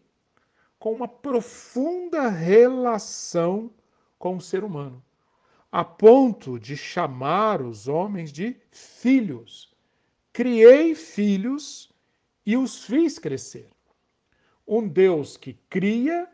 com 0.78 0.92
uma 0.92 1.08
profunda 1.08 2.28
relação 2.28 3.70
com 4.18 4.36
o 4.36 4.40
ser 4.40 4.64
humano, 4.64 5.02
a 5.70 5.84
ponto 5.84 6.58
de 6.58 6.76
chamar 6.76 7.62
os 7.62 7.88
homens 7.88 8.32
de 8.32 8.56
filhos. 8.70 9.74
Criei 10.32 10.94
filhos 10.94 11.92
e 12.44 12.56
os 12.56 12.84
fiz 12.84 13.18
crescer. 13.18 13.70
Um 14.66 14.86
Deus 14.86 15.36
que 15.36 15.54
cria, 15.68 16.28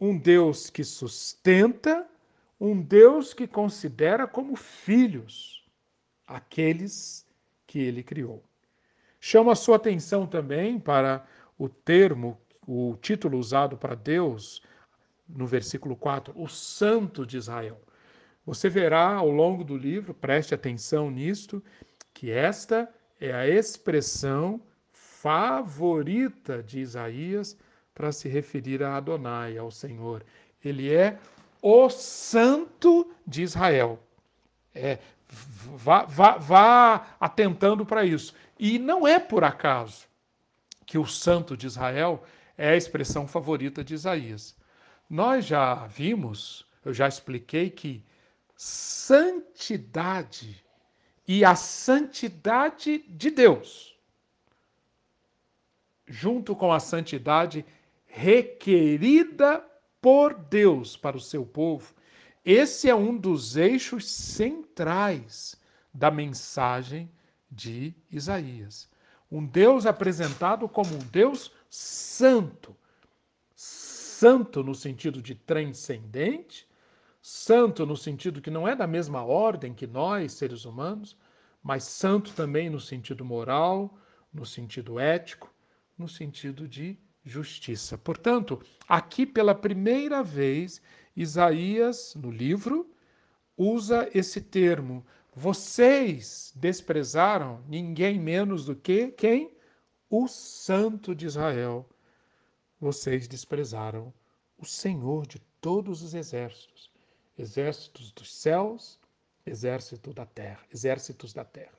um 0.00 0.16
Deus 0.16 0.70
que 0.70 0.84
sustenta, 0.84 2.06
um 2.60 2.80
Deus 2.80 3.34
que 3.34 3.46
considera 3.46 4.26
como 4.26 4.56
filhos 4.56 5.64
aqueles 6.26 7.26
que 7.66 7.78
ele 7.78 8.02
criou. 8.02 8.42
Chama 9.20 9.52
a 9.52 9.56
sua 9.56 9.76
atenção 9.76 10.26
também 10.26 10.78
para 10.78 11.26
o 11.58 11.68
termo 11.68 12.38
o 12.66 12.96
título 13.00 13.38
usado 13.38 13.76
para 13.76 13.94
Deus 13.94 14.62
no 15.28 15.46
versículo 15.46 15.96
4, 15.96 16.34
o 16.36 16.48
Santo 16.48 17.26
de 17.26 17.36
Israel. 17.36 17.80
Você 18.44 18.68
verá 18.68 19.14
ao 19.14 19.30
longo 19.30 19.64
do 19.64 19.76
livro, 19.76 20.12
preste 20.12 20.54
atenção 20.54 21.10
nisto, 21.10 21.62
que 22.12 22.30
esta 22.30 22.88
é 23.18 23.32
a 23.32 23.48
expressão 23.48 24.60
favorita 24.92 26.62
de 26.62 26.80
Isaías 26.80 27.56
para 27.94 28.12
se 28.12 28.28
referir 28.28 28.82
a 28.82 28.96
Adonai, 28.96 29.56
ao 29.56 29.70
Senhor. 29.70 30.22
Ele 30.62 30.92
é 30.92 31.18
o 31.62 31.88
Santo 31.88 33.10
de 33.26 33.42
Israel. 33.42 33.98
É, 34.74 34.98
Vá, 35.76 36.04
vá, 36.04 36.36
vá 36.36 37.16
atentando 37.18 37.84
para 37.84 38.04
isso. 38.04 38.34
E 38.58 38.78
não 38.78 39.06
é 39.06 39.18
por 39.18 39.42
acaso 39.44 40.06
que 40.86 40.98
o 40.98 41.06
santo 41.06 41.56
de 41.56 41.66
Israel 41.66 42.22
é 42.56 42.70
a 42.70 42.76
expressão 42.76 43.26
favorita 43.26 43.82
de 43.82 43.94
Isaías. 43.94 44.56
Nós 45.08 45.44
já 45.44 45.86
vimos, 45.86 46.66
eu 46.84 46.94
já 46.94 47.08
expliquei 47.08 47.70
que 47.70 48.04
santidade 48.56 50.62
e 51.26 51.44
a 51.44 51.54
santidade 51.54 52.98
de 53.08 53.30
Deus, 53.30 53.98
junto 56.06 56.54
com 56.54 56.72
a 56.72 56.80
santidade 56.80 57.64
requerida 58.06 59.64
por 60.00 60.34
Deus 60.34 60.96
para 60.96 61.16
o 61.16 61.20
seu 61.20 61.46
povo, 61.46 61.94
esse 62.44 62.90
é 62.90 62.94
um 62.94 63.16
dos 63.16 63.56
eixos 63.56 64.06
centrais 64.06 65.56
da 65.92 66.10
mensagem 66.10 67.10
de 67.50 67.94
Isaías. 68.10 68.86
Um 69.32 69.46
Deus 69.46 69.86
apresentado 69.86 70.68
como 70.68 70.94
um 70.94 71.06
Deus 71.10 71.50
santo. 71.74 72.76
Santo 73.54 74.62
no 74.62 74.74
sentido 74.74 75.20
de 75.20 75.34
transcendente, 75.34 76.68
santo 77.20 77.84
no 77.84 77.96
sentido 77.96 78.40
que 78.40 78.50
não 78.50 78.66
é 78.66 78.76
da 78.76 78.86
mesma 78.86 79.24
ordem 79.24 79.74
que 79.74 79.86
nós, 79.86 80.32
seres 80.32 80.64
humanos, 80.64 81.16
mas 81.62 81.84
santo 81.84 82.32
também 82.32 82.70
no 82.70 82.80
sentido 82.80 83.24
moral, 83.24 83.98
no 84.32 84.46
sentido 84.46 85.00
ético, 85.00 85.52
no 85.98 86.08
sentido 86.08 86.68
de 86.68 86.96
justiça. 87.24 87.98
Portanto, 87.98 88.62
aqui 88.88 89.26
pela 89.26 89.54
primeira 89.54 90.22
vez, 90.22 90.80
Isaías, 91.16 92.14
no 92.14 92.30
livro, 92.30 92.90
usa 93.56 94.08
esse 94.14 94.40
termo. 94.40 95.04
Vocês 95.34 96.52
desprezaram 96.54 97.62
ninguém 97.66 98.20
menos 98.20 98.66
do 98.66 98.76
que 98.76 99.08
quem? 99.08 99.54
O 100.16 100.28
Santo 100.28 101.12
de 101.12 101.26
Israel. 101.26 101.84
Vocês 102.78 103.26
desprezaram 103.26 104.14
o 104.56 104.64
Senhor 104.64 105.26
de 105.26 105.40
todos 105.60 106.02
os 106.02 106.14
exércitos, 106.14 106.88
exércitos 107.36 108.12
dos 108.12 108.32
céus, 108.32 109.00
exército 109.44 110.14
da 110.14 110.24
terra, 110.24 110.60
exércitos 110.72 111.32
da 111.32 111.44
terra. 111.44 111.76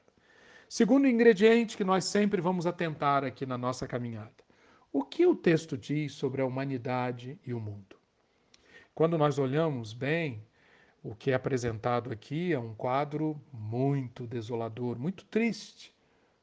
Segundo 0.67 1.07
ingrediente 1.07 1.77
que 1.77 1.85
nós 1.85 2.03
sempre 2.03 2.41
vamos 2.41 2.67
atentar 2.67 3.23
aqui 3.23 3.45
na 3.45 3.57
nossa 3.57 3.87
caminhada. 3.87 4.43
O 4.91 5.01
que 5.01 5.25
o 5.25 5.33
texto 5.33 5.77
diz 5.77 6.11
sobre 6.11 6.41
a 6.41 6.45
humanidade 6.45 7.39
e 7.45 7.53
o 7.53 7.59
mundo? 7.61 7.95
Quando 8.93 9.17
nós 9.17 9.39
olhamos 9.39 9.93
bem, 9.93 10.45
o 11.01 11.15
que 11.15 11.31
é 11.31 11.35
apresentado 11.35 12.11
aqui 12.11 12.51
é 12.51 12.59
um 12.59 12.75
quadro 12.75 13.41
muito 13.53 14.27
desolador, 14.27 14.99
muito 14.99 15.23
triste 15.23 15.95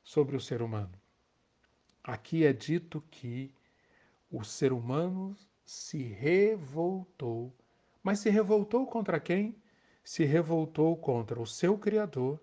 sobre 0.03 0.35
o 0.35 0.41
ser 0.41 0.63
humano. 0.63 1.02
Aqui 2.03 2.45
é 2.45 2.53
dito 2.53 3.01
que 3.11 3.55
o 4.31 4.43
ser 4.43 4.73
humano 4.73 5.37
se 5.65 6.03
revoltou. 6.03 7.55
Mas 8.03 8.19
se 8.19 8.31
revoltou 8.31 8.87
contra 8.87 9.21
quem? 9.21 9.55
Se 10.03 10.25
revoltou 10.25 10.97
contra 10.97 11.41
o 11.41 11.47
seu 11.47 11.79
Criador, 11.79 12.41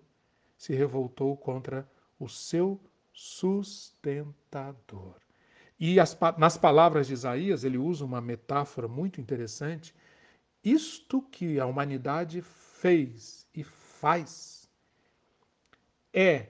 se 0.56 0.72
revoltou 0.72 1.36
contra 1.36 1.86
o 2.18 2.26
seu 2.28 2.80
sustentador. 3.12 5.16
E 5.78 6.00
as, 6.00 6.18
nas 6.38 6.56
palavras 6.56 7.06
de 7.06 7.12
Isaías, 7.12 7.62
ele 7.64 7.76
usa 7.78 8.04
uma 8.04 8.20
metáfora 8.20 8.88
muito 8.88 9.20
interessante. 9.20 9.94
Isto 10.64 11.22
que 11.22 11.60
a 11.60 11.66
humanidade 11.66 12.42
fez 12.42 13.46
e 13.54 13.64
faz 13.64 14.60
é 16.12 16.48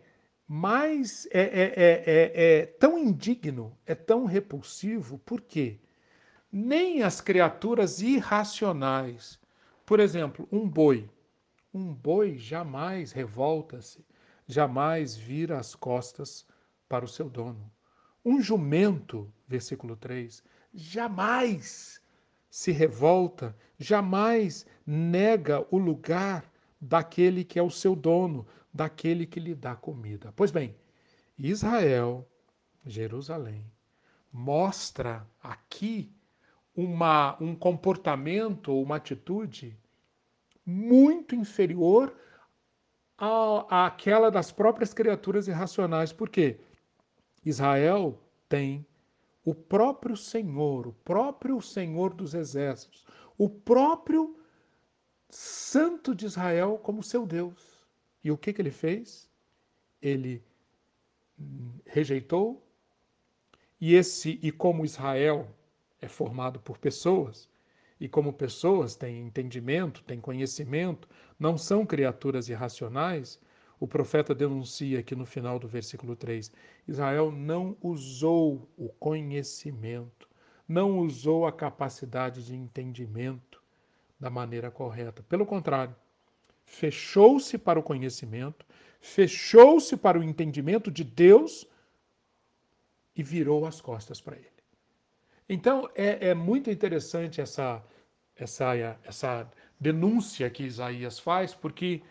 mais 0.52 1.28
é, 1.30 1.42
é, 1.42 1.75
é, 1.76 2.33
é, 2.35 2.66
tão 2.66 2.99
indigno, 2.99 3.78
é 3.87 3.95
tão 3.95 4.25
repulsivo, 4.25 5.16
porque 5.21 5.78
nem 6.50 7.04
as 7.04 7.21
criaturas 7.21 8.02
irracionais, 8.02 9.39
por 9.86 10.00
exemplo, 10.00 10.49
um 10.50 10.69
boi, 10.69 11.08
um 11.73 11.95
boi 11.95 12.36
jamais 12.36 13.13
revolta-se, 13.13 14.04
jamais 14.45 15.15
vira 15.15 15.56
as 15.56 15.76
costas 15.76 16.45
para 16.89 17.04
o 17.04 17.08
seu 17.08 17.30
dono. 17.30 17.71
Um 18.25 18.43
jumento, 18.43 19.32
versículo 19.47 19.95
3, 19.95 20.43
jamais 20.75 22.02
se 22.50 22.73
revolta, 22.73 23.56
jamais 23.78 24.67
nega 24.84 25.65
o 25.71 25.78
lugar 25.78 26.50
daquele 26.80 27.45
que 27.45 27.56
é 27.56 27.63
o 27.63 27.71
seu 27.71 27.95
dono, 27.95 28.45
daquele 28.73 29.26
que 29.26 29.41
lhe 29.41 29.54
dá 29.54 29.75
comida. 29.75 30.33
Pois 30.37 30.50
bem, 30.50 30.76
Israel, 31.39 32.26
Jerusalém, 32.85 33.65
mostra 34.33 35.26
aqui 35.43 36.13
uma, 36.75 37.37
um 37.41 37.54
comportamento 37.54 38.80
uma 38.80 38.97
atitude 38.97 39.76
muito 40.65 41.35
inferior 41.35 42.15
à, 43.19 43.87
àquela 43.87 44.30
das 44.30 44.52
próprias 44.52 44.95
criaturas 44.95 45.49
irracionais. 45.49 46.13
Por 46.13 46.28
quê? 46.28 46.61
Israel 47.45 48.19
tem 48.49 48.87
o 49.45 49.54
próprio 49.54 50.17
Senhor, 50.17 50.87
o 50.87 50.93
próprio 50.93 51.61
Senhor 51.61 52.15
dos 52.15 52.35
exércitos, 52.35 53.04
o 53.37 53.49
próprio 53.49 54.37
Santo 55.30 56.15
de 56.15 56.26
Israel 56.26 56.78
como 56.83 57.02
seu 57.02 57.26
Deus. 57.26 57.70
E 58.23 58.30
o 58.30 58.37
que, 58.37 58.52
que 58.52 58.61
ele 58.61 58.71
fez? 58.71 59.28
Ele 60.00 60.43
rejeitou, 61.87 62.63
e 63.80 63.95
esse 63.95 64.39
e 64.43 64.52
como 64.52 64.85
Israel 64.85 65.49
é 66.00 66.09
formado 66.09 66.61
por 66.61 66.76
pessoas, 66.76 67.49
e 67.99 68.09
como 68.09 68.33
pessoas 68.33 68.95
têm 68.95 69.26
entendimento, 69.26 70.02
têm 70.04 70.21
conhecimento, 70.21 71.09
não 71.39 71.56
são 71.56 71.85
criaturas 71.87 72.49
irracionais, 72.49 73.41
o 73.78 73.89
profeta 73.89 74.35
denuncia 74.35 75.00
aqui 75.00 75.15
no 75.15 75.25
final 75.25 75.59
do 75.59 75.67
versículo 75.67 76.15
3: 76.15 76.52
Israel 76.87 77.33
não 77.33 77.76
usou 77.80 78.69
o 78.76 78.91
conhecimento, 78.91 80.28
não 80.69 80.99
usou 80.99 81.47
a 81.47 81.52
capacidade 81.52 82.45
de 82.45 82.54
entendimento 82.54 83.63
da 84.19 84.28
maneira 84.28 84.71
correta. 84.71 85.23
Pelo 85.23 85.47
contrário, 85.47 85.97
fechou-se 86.71 87.59
para 87.59 87.80
o 87.80 87.83
conhecimento, 87.83 88.65
fechou-se 89.00 89.97
para 89.97 90.19
o 90.19 90.23
entendimento 90.23 90.89
de 90.89 91.02
Deus 91.02 91.67
e 93.15 93.25
virou 93.25 93.67
as 93.67 93.80
costas 93.80 94.21
para 94.21 94.37
ele. 94.37 94.47
Então 95.49 95.91
é, 95.97 96.28
é 96.28 96.35
muito 96.35 96.71
interessante 96.71 97.41
essa, 97.41 97.83
essa, 98.37 98.99
essa 99.02 99.50
denúncia 99.80 100.49
que 100.49 100.63
Isaías 100.63 101.19
faz, 101.19 101.52
porque 101.52 102.02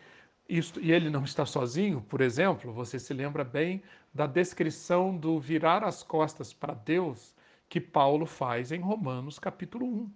isto, 0.48 0.82
e 0.82 0.91
ele 0.91 1.10
não 1.10 1.24
está 1.24 1.45
sozinho, 1.45 2.02
por 2.02 2.19
exemplo, 2.19 2.74
você 2.74 3.00
se 3.00 3.13
lembra 3.13 3.45
bem 3.45 3.82
da 4.13 4.28
descrição 4.28 5.15
do 5.15 5.39
virar 5.39 5.86
as 5.86 6.04
costas 6.04 6.54
para 6.54 6.74
Deus 6.74 7.34
que 7.69 7.80
Paulo 7.80 8.26
faz 8.26 8.74
em 8.74 8.82
Romanos 8.82 9.39
capítulo 9.39 9.86
1. 9.86 10.12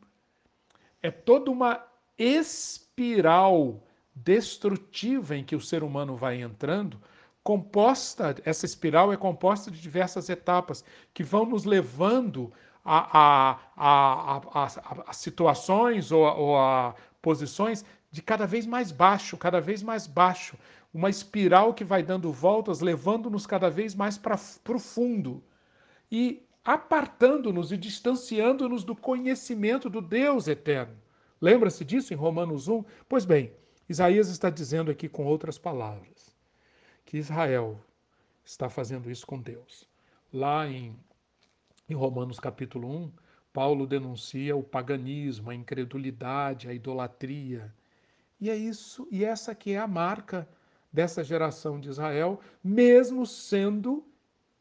É 1.01 1.11
toda 1.11 1.49
uma 1.49 1.81
espiral 2.17 3.81
destrutiva 4.15 5.35
em 5.35 5.43
que 5.43 5.55
o 5.55 5.61
ser 5.61 5.83
humano 5.83 6.15
vai 6.15 6.41
entrando, 6.41 7.01
composta, 7.43 8.35
essa 8.45 8.65
espiral 8.65 9.11
é 9.11 9.17
composta 9.17 9.69
de 9.69 9.81
diversas 9.81 10.29
etapas 10.29 10.83
que 11.13 11.23
vão 11.23 11.45
nos 11.45 11.65
levando 11.65 12.51
a, 12.85 13.57
a, 13.75 14.39
a, 14.55 15.03
a 15.07 15.13
situações 15.13 16.11
ou, 16.11 16.23
ou 16.23 16.57
a 16.57 16.95
posições 17.21 17.85
de 18.11 18.21
cada 18.21 18.45
vez 18.45 18.65
mais 18.65 18.91
baixo, 18.91 19.37
cada 19.37 19.59
vez 19.59 19.81
mais 19.81 20.05
baixo. 20.05 20.57
Uma 20.93 21.09
espiral 21.09 21.73
que 21.73 21.83
vai 21.83 22.03
dando 22.03 22.31
voltas, 22.31 22.79
levando-nos 22.79 23.47
cada 23.47 23.69
vez 23.69 23.95
mais 23.95 24.17
para 24.17 24.35
o 24.35 24.79
fundo. 24.79 25.43
E 26.11 26.45
apartando-nos 26.63 27.71
e 27.71 27.77
distanciando-nos 27.77 28.83
do 28.83 28.95
conhecimento 28.95 29.89
do 29.89 30.01
Deus 30.01 30.47
eterno. 30.47 30.95
Lembra-se 31.41 31.83
disso 31.83 32.13
em 32.13 32.17
Romanos 32.17 32.67
1? 32.67 32.85
Pois 33.09 33.25
bem, 33.25 33.51
Isaías 33.87 34.29
está 34.29 34.49
dizendo 34.49 34.89
aqui 34.89 35.09
com 35.09 35.25
outras 35.25 35.57
palavras 35.57 36.33
que 37.05 37.17
Israel 37.17 37.79
está 38.45 38.69
fazendo 38.69 39.11
isso 39.11 39.27
com 39.27 39.39
Deus. 39.39 39.87
Lá 40.31 40.67
em, 40.67 40.95
em 41.89 41.93
Romanos 41.93 42.39
capítulo 42.39 42.89
1, 42.89 43.11
Paulo 43.51 43.85
denuncia 43.85 44.55
o 44.55 44.63
paganismo, 44.63 45.49
a 45.49 45.55
incredulidade, 45.55 46.67
a 46.67 46.73
idolatria, 46.73 47.73
e 48.39 48.49
é 48.49 48.55
isso, 48.55 49.07
e 49.11 49.23
essa 49.23 49.53
que 49.53 49.71
é 49.71 49.77
a 49.77 49.87
marca 49.87 50.47
dessa 50.91 51.23
geração 51.23 51.79
de 51.79 51.87
Israel, 51.87 52.41
mesmo 52.63 53.25
sendo 53.25 54.05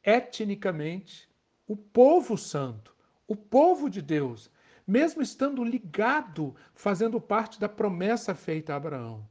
etnicamente 0.05 1.29
o 1.67 1.77
povo 1.77 2.37
santo, 2.37 2.95
o 3.27 3.35
povo 3.35 3.89
de 3.89 4.03
Deus, 4.03 4.51
mesmo 4.87 5.23
estando 5.23 5.63
ligado, 5.65 6.55
fazendo 6.75 7.21
parte 7.21 7.61
da 7.61 7.69
promessa 7.69 8.35
feita 8.35 8.73
a 8.73 8.77
Abraão. 8.77 9.29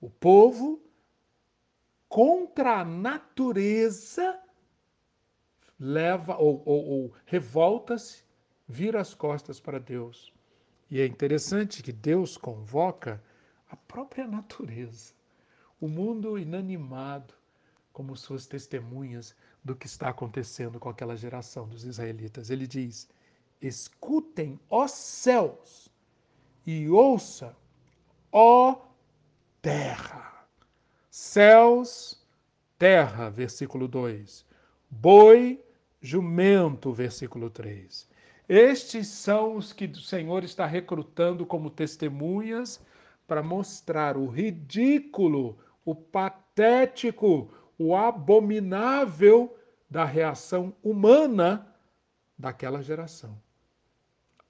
O 0.00 0.08
povo 0.08 0.82
contra 2.08 2.80
a 2.80 2.84
natureza, 2.84 4.38
leva 5.78 6.36
ou, 6.36 6.62
ou, 6.66 6.86
ou 6.86 7.12
revolta-se, 7.24 8.24
vira 8.66 9.00
as 9.00 9.14
costas 9.14 9.60
para 9.60 9.78
Deus. 9.78 10.32
E 10.90 11.00
é 11.00 11.06
interessante 11.06 11.82
que 11.82 11.92
Deus 11.92 12.36
convoca 12.36 13.22
a 13.68 13.76
própria 13.76 14.26
natureza, 14.26 15.14
o 15.80 15.86
mundo 15.86 16.36
inanimado, 16.36 17.32
como 17.92 18.16
suas 18.16 18.46
testemunhas 18.46 19.34
do 19.62 19.76
que 19.76 19.86
está 19.86 20.08
acontecendo 20.08 20.80
com 20.80 20.88
aquela 20.88 21.16
geração 21.16 21.68
dos 21.68 21.84
israelitas. 21.84 22.50
Ele 22.50 22.66
diz: 22.66 23.08
Escutem, 23.60 24.58
ó 24.70 24.88
céus, 24.88 25.90
e 26.66 26.88
ouça, 26.88 27.54
ó 28.32 28.74
terra. 29.60 30.46
Céus, 31.10 32.26
terra, 32.78 33.28
versículo 33.28 33.86
2. 33.86 34.46
Boi, 34.88 35.62
jumento, 36.00 36.90
versículo 36.90 37.50
3. 37.50 38.08
Estes 38.48 39.08
são 39.08 39.56
os 39.56 39.74
que 39.74 39.84
o 39.84 39.96
Senhor 39.96 40.42
está 40.42 40.64
recrutando 40.64 41.44
como 41.44 41.68
testemunhas 41.68 42.80
para 43.26 43.42
mostrar 43.42 44.16
o 44.16 44.26
ridículo, 44.26 45.58
o 45.84 45.94
patético, 45.94 47.52
o 47.78 47.94
abominável 47.94 49.54
da 49.88 50.04
reação 50.04 50.74
humana 50.82 51.76
daquela 52.38 52.82
geração 52.82 53.38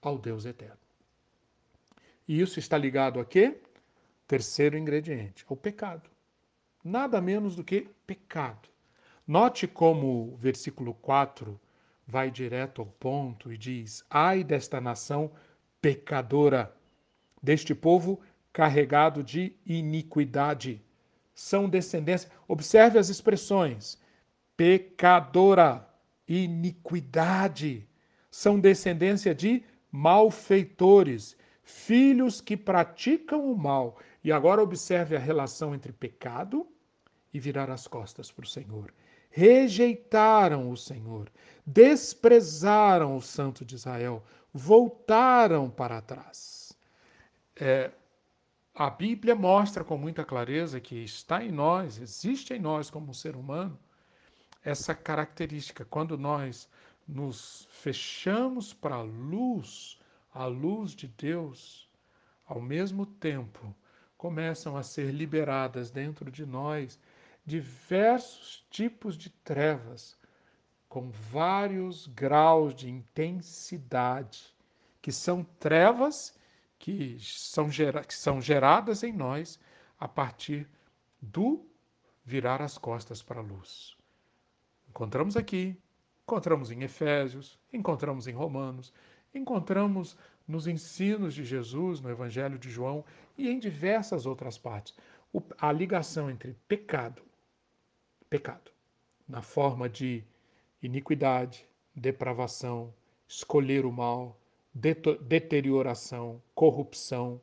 ao 0.01 0.19
Deus 0.19 0.45
eterno. 0.45 0.79
E 2.27 2.41
isso 2.41 2.59
está 2.59 2.79
ligado 2.79 3.21
a 3.21 3.25
quê? 3.25 3.61
Terceiro 4.27 4.79
ingrediente, 4.79 5.45
ao 5.49 5.57
pecado. 5.57 6.09
Nada 6.83 7.21
menos 7.21 7.57
do 7.57 7.65
que 7.65 7.89
pecado. 8.07 8.69
Note 9.27 9.67
como 9.67 10.33
o 10.33 10.37
versículo 10.37 10.95
4 10.95 11.61
vai 12.07 12.31
direto 12.31 12.81
ao 12.81 12.87
ponto 12.87 13.53
e 13.53 13.59
diz: 13.59 14.05
Ai 14.09 14.43
desta 14.43 14.81
nação 14.81 15.31
pecadora, 15.81 16.75
deste 17.43 17.75
povo 17.75 18.21
carregado 18.53 19.23
de 19.23 19.57
iniquidade 19.67 20.83
são 21.41 21.69
descendência. 21.69 22.31
Observe 22.47 22.99
as 22.99 23.09
expressões: 23.09 23.99
pecadora, 24.57 25.89
iniquidade. 26.29 27.89
São 28.31 28.61
descendência 28.61 29.35
de 29.35 29.65
malfeitores, 29.91 31.37
filhos 31.63 32.41
que 32.41 32.57
praticam 32.57 33.51
o 33.51 33.57
mal. 33.57 33.99
E 34.23 34.31
agora 34.31 34.63
observe 34.63 35.17
a 35.17 35.19
relação 35.19 35.75
entre 35.75 35.93
pecado 35.93 36.67
e 37.33 37.39
virar 37.39 37.71
as 37.71 37.87
costas 37.87 38.31
para 38.31 38.45
o 38.45 38.49
Senhor. 38.49 38.93
Rejeitaram 39.31 40.71
o 40.71 40.77
Senhor, 40.77 41.31
desprezaram 41.65 43.17
o 43.17 43.23
Santo 43.23 43.65
de 43.65 43.77
Israel, 43.77 44.25
voltaram 44.53 45.71
para 45.71 46.01
trás. 46.01 46.77
É, 47.55 47.93
a 48.75 48.91
Bíblia 48.91 49.35
mostra 49.35 49.85
com 49.85 49.97
muita 49.97 50.25
clareza 50.25 50.81
que 50.81 50.97
está 50.97 51.45
em 51.45 51.53
nós, 51.53 51.99
existe 51.99 52.55
em 52.55 52.59
nós 52.59 52.91
como 52.91 53.15
ser 53.15 53.37
humano, 53.37 53.79
essa 54.65 54.95
característica. 54.95 55.85
Quando 55.85 56.19
nós 56.19 56.69
nos 57.11 57.69
fechamos 57.71 58.73
para 58.73 58.97
a 58.97 59.03
luz, 59.03 59.99
a 60.33 60.47
luz 60.47 60.93
de 60.93 61.09
Deus, 61.09 61.89
ao 62.47 62.61
mesmo 62.61 63.05
tempo 63.05 63.75
começam 64.17 64.77
a 64.77 64.83
ser 64.83 65.13
liberadas 65.13 65.91
dentro 65.91 66.31
de 66.31 66.45
nós 66.45 66.99
diversos 67.45 68.65
tipos 68.71 69.17
de 69.17 69.31
trevas, 69.31 70.17
com 70.89 71.11
vários 71.11 72.07
graus 72.07 72.75
de 72.75 72.91
intensidade, 72.91 74.55
que 75.01 75.11
são 75.11 75.43
trevas 75.59 76.35
que 76.79 77.19
são, 77.21 77.71
gera, 77.71 78.03
que 78.03 78.15
são 78.15 78.41
geradas 78.41 79.03
em 79.03 79.13
nós 79.13 79.59
a 79.99 80.09
partir 80.09 80.69
do 81.21 81.67
virar 82.25 82.63
as 82.63 82.79
costas 82.79 83.23
para 83.23 83.41
a 83.41 83.43
luz. 83.43 83.97
Encontramos 84.89 85.37
aqui, 85.37 85.81
encontramos 86.31 86.71
em 86.71 86.85
Efésios, 86.85 87.59
encontramos 87.73 88.29
em 88.29 88.33
Romanos, 88.33 88.93
encontramos 89.35 90.17
nos 90.47 90.69
ensinos 90.69 91.35
de 91.35 91.45
Jesus, 91.45 92.01
no 92.01 92.09
Evangelho 92.09 92.57
de 92.57 92.71
João 92.71 93.05
e 93.37 93.51
em 93.51 93.59
diversas 93.59 94.27
outras 94.27 94.57
partes. 94.57 94.95
O, 95.33 95.43
a 95.59 95.73
ligação 95.73 96.31
entre 96.31 96.57
pecado, 96.69 97.21
pecado, 98.29 98.71
na 99.29 99.43
forma 99.43 99.89
de 99.89 100.23
iniquidade, 100.81 101.67
depravação, 101.97 102.95
escolher 103.27 103.85
o 103.85 103.91
mal, 103.91 104.41
deterioração, 104.73 106.41
corrupção, 106.55 107.41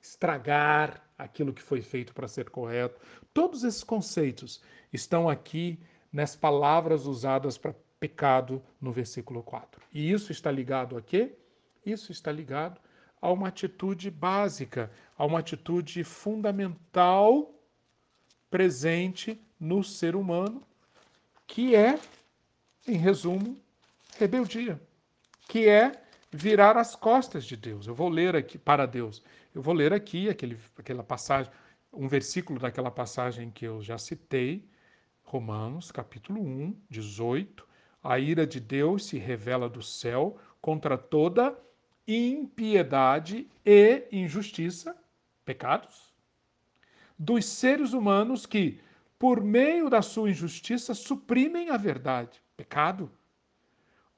estragar 0.00 1.04
aquilo 1.18 1.52
que 1.52 1.62
foi 1.62 1.82
feito 1.82 2.14
para 2.14 2.28
ser 2.28 2.50
correto. 2.50 3.00
Todos 3.34 3.64
esses 3.64 3.82
conceitos 3.82 4.62
estão 4.92 5.28
aqui 5.28 5.76
nas 6.12 6.36
palavras 6.36 7.04
usadas 7.04 7.58
para 7.58 7.74
pecado 8.02 8.60
no 8.80 8.90
versículo 8.90 9.44
4. 9.44 9.80
E 9.92 10.10
isso 10.10 10.32
está 10.32 10.50
ligado 10.50 10.96
a 10.96 11.00
quê? 11.00 11.36
Isso 11.86 12.10
está 12.10 12.32
ligado 12.32 12.80
a 13.20 13.30
uma 13.30 13.46
atitude 13.46 14.10
básica, 14.10 14.90
a 15.16 15.24
uma 15.24 15.38
atitude 15.38 16.02
fundamental 16.02 17.54
presente 18.50 19.40
no 19.58 19.84
ser 19.84 20.16
humano, 20.16 20.66
que 21.46 21.76
é, 21.76 21.96
em 22.88 22.96
resumo, 22.96 23.56
rebeldia, 24.18 24.82
que 25.48 25.68
é 25.68 26.02
virar 26.28 26.76
as 26.76 26.96
costas 26.96 27.44
de 27.44 27.56
Deus. 27.56 27.86
Eu 27.86 27.94
vou 27.94 28.08
ler 28.08 28.34
aqui 28.34 28.58
para 28.58 28.84
Deus. 28.84 29.22
Eu 29.54 29.62
vou 29.62 29.74
ler 29.74 29.92
aqui 29.92 30.28
aquele, 30.28 30.58
aquela 30.76 31.04
passagem, 31.04 31.52
um 31.92 32.08
versículo 32.08 32.58
daquela 32.58 32.90
passagem 32.90 33.48
que 33.48 33.64
eu 33.64 33.80
já 33.80 33.96
citei, 33.96 34.68
Romanos, 35.22 35.92
capítulo 35.92 36.42
1, 36.42 36.76
18. 36.90 37.70
A 38.02 38.18
ira 38.18 38.46
de 38.46 38.58
Deus 38.58 39.04
se 39.06 39.18
revela 39.18 39.68
do 39.68 39.82
céu 39.82 40.38
contra 40.60 40.98
toda 40.98 41.56
impiedade 42.06 43.48
e 43.64 44.08
injustiça, 44.10 44.96
pecados, 45.44 46.12
dos 47.18 47.44
seres 47.44 47.92
humanos 47.92 48.44
que, 48.44 48.80
por 49.18 49.42
meio 49.42 49.88
da 49.88 50.02
sua 50.02 50.30
injustiça, 50.30 50.94
suprimem 50.94 51.70
a 51.70 51.76
verdade, 51.76 52.42
pecado 52.56 53.10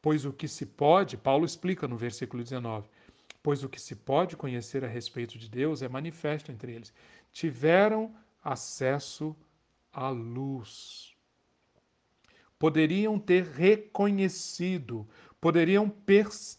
Pois 0.05 0.27
o 0.27 0.35
que 0.35 0.47
se 0.47 0.67
pode, 0.67 1.17
Paulo 1.17 1.47
explica 1.47 1.89
no 1.89 1.97
versículo 1.97 2.43
19, 2.43 2.87
pois 3.43 3.65
o 3.65 3.71
que 3.71 3.81
se 3.81 3.97
pode 3.97 4.37
conhecer 4.37 4.85
a 4.85 4.87
respeito 4.87 5.39
de 5.39 5.49
Deus 5.49 5.81
é 5.81 5.89
manifesto 5.89 6.53
entre 6.53 6.75
eles. 6.75 6.93
Tiveram 7.33 8.15
acesso 8.43 9.35
à 9.91 10.11
luz. 10.11 11.14
Poderiam 12.59 13.19
ter 13.19 13.45
reconhecido, 13.45 15.07
poderiam 15.41 15.93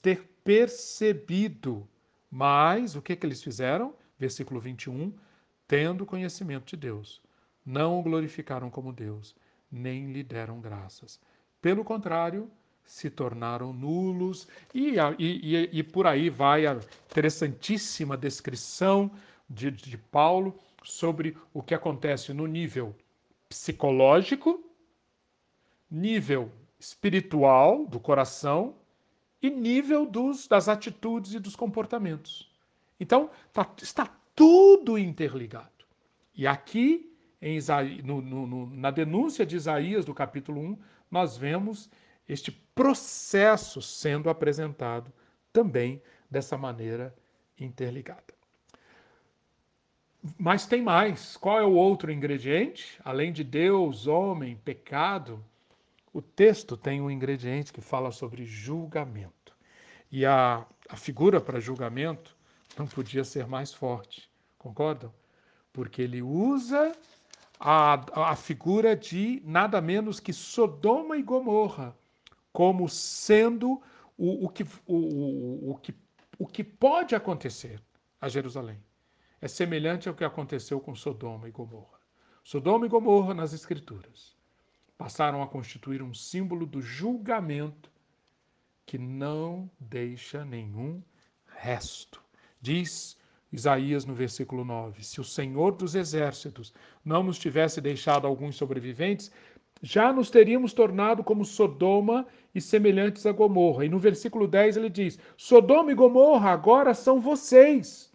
ter 0.01 0.21
percebido, 0.43 1.87
mas 2.29 2.95
o 2.95 3.01
que, 3.01 3.15
que 3.15 3.25
eles 3.25 3.41
fizeram? 3.41 3.93
Versículo 4.17 4.59
21, 4.59 5.13
tendo 5.67 6.05
conhecimento 6.05 6.67
de 6.67 6.77
Deus, 6.77 7.21
não 7.65 7.99
o 7.99 8.03
glorificaram 8.03 8.69
como 8.69 8.93
Deus, 8.93 9.35
nem 9.71 10.11
lhe 10.11 10.23
deram 10.23 10.61
graças. 10.61 11.19
Pelo 11.61 11.83
contrário, 11.83 12.49
se 12.85 13.09
tornaram 13.09 13.73
nulos, 13.73 14.47
e, 14.73 14.95
e, 15.17 15.69
e, 15.71 15.83
por 15.83 16.05
aí 16.05 16.29
vai 16.29 16.67
a 16.67 16.79
interessantíssima 17.09 18.15
descrição 18.15 19.11
de, 19.49 19.71
de 19.71 19.97
Paulo 19.97 20.57
sobre 20.83 21.35
o 21.53 21.63
que 21.63 21.73
acontece 21.73 22.31
no 22.31 22.45
nível 22.45 22.95
psicológico, 23.49 24.63
nível 25.95 26.51
espiritual 26.77 27.85
do 27.85 28.01
coração 28.01 28.75
e 29.41 29.49
nível 29.49 30.05
dos, 30.05 30.45
das 30.45 30.67
atitudes 30.67 31.33
e 31.33 31.39
dos 31.39 31.55
comportamentos. 31.55 32.51
Então, 32.99 33.29
tá, 33.53 33.69
está 33.81 34.05
tudo 34.35 34.97
interligado. 34.97 35.85
E 36.35 36.45
aqui, 36.45 37.15
em 37.41 37.55
Isaías, 37.55 38.03
no, 38.03 38.21
no, 38.21 38.67
na 38.67 38.91
denúncia 38.91 39.45
de 39.45 39.55
Isaías, 39.55 40.03
do 40.03 40.13
capítulo 40.13 40.59
1, 40.59 40.77
nós 41.09 41.37
vemos 41.37 41.89
este 42.27 42.51
processo 42.51 43.81
sendo 43.81 44.29
apresentado 44.29 45.13
também 45.53 46.01
dessa 46.29 46.57
maneira 46.57 47.15
interligada. 47.57 48.35
Mas 50.37 50.65
tem 50.65 50.81
mais. 50.81 51.37
Qual 51.37 51.57
é 51.57 51.63
o 51.63 51.73
outro 51.73 52.11
ingrediente? 52.11 52.99
Além 53.03 53.31
de 53.31 53.43
Deus, 53.43 54.07
homem, 54.07 54.57
pecado, 54.57 55.41
o 56.15 56.21
texto 56.21 56.77
tem 56.77 57.01
um 57.01 57.11
ingrediente 57.11 57.73
que 57.73 57.81
fala 57.81 58.09
sobre 58.09 58.45
julgamento. 58.45 59.53
E 60.09 60.25
a, 60.25 60.65
a 60.87 60.95
figura 60.95 61.41
para 61.41 61.59
julgamento 61.59 62.37
não 62.77 62.87
podia 62.87 63.25
ser 63.25 63.45
mais 63.47 63.73
forte, 63.73 64.31
concordam? 64.57 65.13
Porque 65.73 66.01
ele 66.01 66.21
usa 66.21 66.93
a, 67.59 68.29
a 68.31 68.35
figura 68.37 68.95
de 68.95 69.41
nada 69.43 69.81
menos 69.81 70.21
que 70.21 70.31
Sodoma 70.31 71.17
e 71.17 71.21
Gomorra, 71.21 71.93
como 72.53 72.87
sendo 72.87 73.81
o, 74.17 74.45
o, 74.45 74.49
que, 74.49 74.63
o, 74.87 75.71
o, 75.71 75.75
que, 75.75 75.93
o 76.39 76.47
que 76.47 76.63
pode 76.63 77.13
acontecer 77.13 77.83
a 78.21 78.29
Jerusalém. 78.29 78.81
É 79.41 79.49
semelhante 79.49 80.07
ao 80.07 80.15
que 80.15 80.23
aconteceu 80.23 80.79
com 80.79 80.95
Sodoma 80.95 81.49
e 81.49 81.51
Gomorra. 81.51 81.99
Sodoma 82.41 82.85
e 82.85 82.89
Gomorra, 82.89 83.33
nas 83.33 83.51
Escrituras, 83.51 84.34
passaram 84.97 85.41
a 85.41 85.47
constituir 85.47 86.01
um 86.01 86.13
símbolo 86.13 86.65
do 86.65 86.81
julgamento 86.81 87.91
que 88.85 88.97
não 88.97 89.69
deixa 89.79 90.45
nenhum 90.45 91.01
resto. 91.47 92.21
Diz 92.61 93.17
Isaías 93.51 94.05
no 94.05 94.13
versículo 94.13 94.63
9: 94.63 95.03
Se 95.03 95.19
o 95.19 95.23
Senhor 95.23 95.71
dos 95.71 95.95
exércitos 95.95 96.73
não 97.03 97.23
nos 97.23 97.39
tivesse 97.39 97.81
deixado 97.81 98.27
alguns 98.27 98.55
sobreviventes, 98.55 99.31
já 99.81 100.11
nos 100.13 100.29
teríamos 100.29 100.73
tornado 100.73 101.23
como 101.23 101.45
Sodoma 101.45 102.25
e 102.53 102.61
semelhantes 102.61 103.25
a 103.25 103.31
Gomorra. 103.31 103.85
E 103.85 103.89
no 103.89 103.99
versículo 103.99 104.47
10 104.47 104.77
ele 104.77 104.89
diz: 104.89 105.19
Sodoma 105.37 105.91
e 105.91 105.95
Gomorra 105.95 106.51
agora 106.51 106.93
são 106.93 107.19
vocês. 107.19 108.11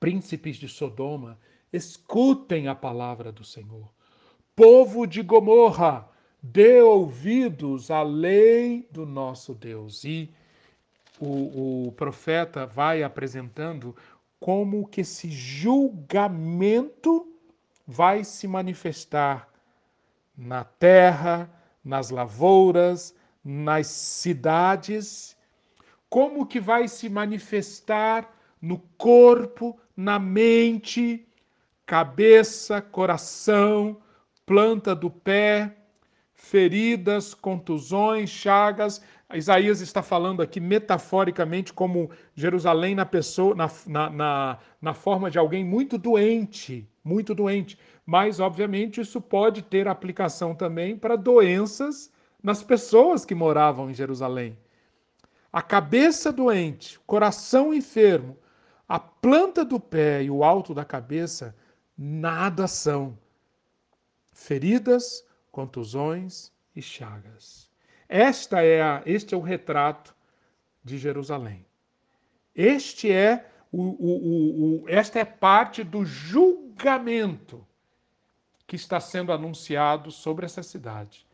Príncipes 0.00 0.56
de 0.56 0.68
Sodoma, 0.68 1.38
escutem 1.72 2.66
a 2.66 2.74
palavra 2.74 3.30
do 3.30 3.44
Senhor. 3.44 3.88
Povo 4.54 5.06
de 5.06 5.22
Gomorra, 5.22 6.06
dê 6.42 6.82
ouvidos 6.82 7.90
à 7.90 8.02
lei 8.02 8.86
do 8.90 9.06
nosso 9.06 9.54
Deus. 9.54 10.04
E 10.04 10.30
o, 11.18 11.86
o 11.86 11.92
profeta 11.92 12.66
vai 12.66 13.02
apresentando 13.02 13.96
como 14.38 14.86
que 14.86 15.00
esse 15.00 15.30
julgamento 15.30 17.26
vai 17.86 18.24
se 18.24 18.46
manifestar 18.46 19.48
na 20.36 20.64
terra, 20.64 21.50
nas 21.84 22.10
lavouras, 22.10 23.14
nas 23.44 23.86
cidades, 23.86 25.36
como 26.10 26.46
que 26.46 26.60
vai 26.60 26.88
se 26.88 27.08
manifestar 27.08 28.30
no 28.60 28.78
corpo, 28.98 29.78
na 29.96 30.18
mente, 30.18 31.26
cabeça, 31.86 32.82
coração, 32.82 33.96
planta 34.46 34.94
do 34.94 35.10
pé, 35.10 35.76
feridas, 36.34 37.34
contusões, 37.34 38.30
chagas. 38.30 39.02
Isaías 39.32 39.80
está 39.80 40.02
falando 40.02 40.42
aqui 40.42 40.60
metaforicamente 40.60 41.72
como 41.72 42.10
Jerusalém 42.34 42.94
na 42.94 43.06
pessoa, 43.06 43.54
na, 43.54 43.70
na, 43.86 44.10
na, 44.10 44.58
na 44.80 44.94
forma 44.94 45.30
de 45.30 45.38
alguém 45.38 45.64
muito 45.64 45.96
doente, 45.96 46.88
muito 47.02 47.34
doente. 47.34 47.78
Mas, 48.04 48.40
obviamente, 48.40 49.00
isso 49.00 49.20
pode 49.20 49.62
ter 49.62 49.88
aplicação 49.88 50.54
também 50.54 50.96
para 50.96 51.16
doenças 51.16 52.12
nas 52.42 52.62
pessoas 52.62 53.24
que 53.24 53.34
moravam 53.34 53.88
em 53.90 53.94
Jerusalém. 53.94 54.58
A 55.52 55.62
cabeça 55.62 56.32
doente, 56.32 56.98
coração 57.06 57.72
enfermo, 57.72 58.36
a 58.88 58.98
planta 58.98 59.64
do 59.64 59.78
pé 59.78 60.22
e 60.22 60.30
o 60.30 60.42
alto 60.42 60.74
da 60.74 60.84
cabeça, 60.84 61.54
nada 61.96 62.66
são. 62.66 63.16
Feridas, 64.42 65.24
contusões 65.52 66.50
e 66.74 66.82
chagas. 66.82 67.70
Esta 68.08 68.60
é 68.60 68.82
a, 68.82 69.00
este 69.06 69.34
é 69.34 69.36
o 69.36 69.40
retrato 69.40 70.16
de 70.82 70.98
Jerusalém. 70.98 71.64
Este 72.52 73.12
é 73.12 73.48
o, 73.70 73.82
o, 73.82 74.82
o, 74.82 74.88
esta 74.88 75.20
é 75.20 75.24
parte 75.24 75.84
do 75.84 76.04
julgamento 76.04 77.64
que 78.66 78.74
está 78.74 78.98
sendo 78.98 79.32
anunciado 79.32 80.10
sobre 80.10 80.44
essa 80.44 80.62
cidade, 80.62 81.24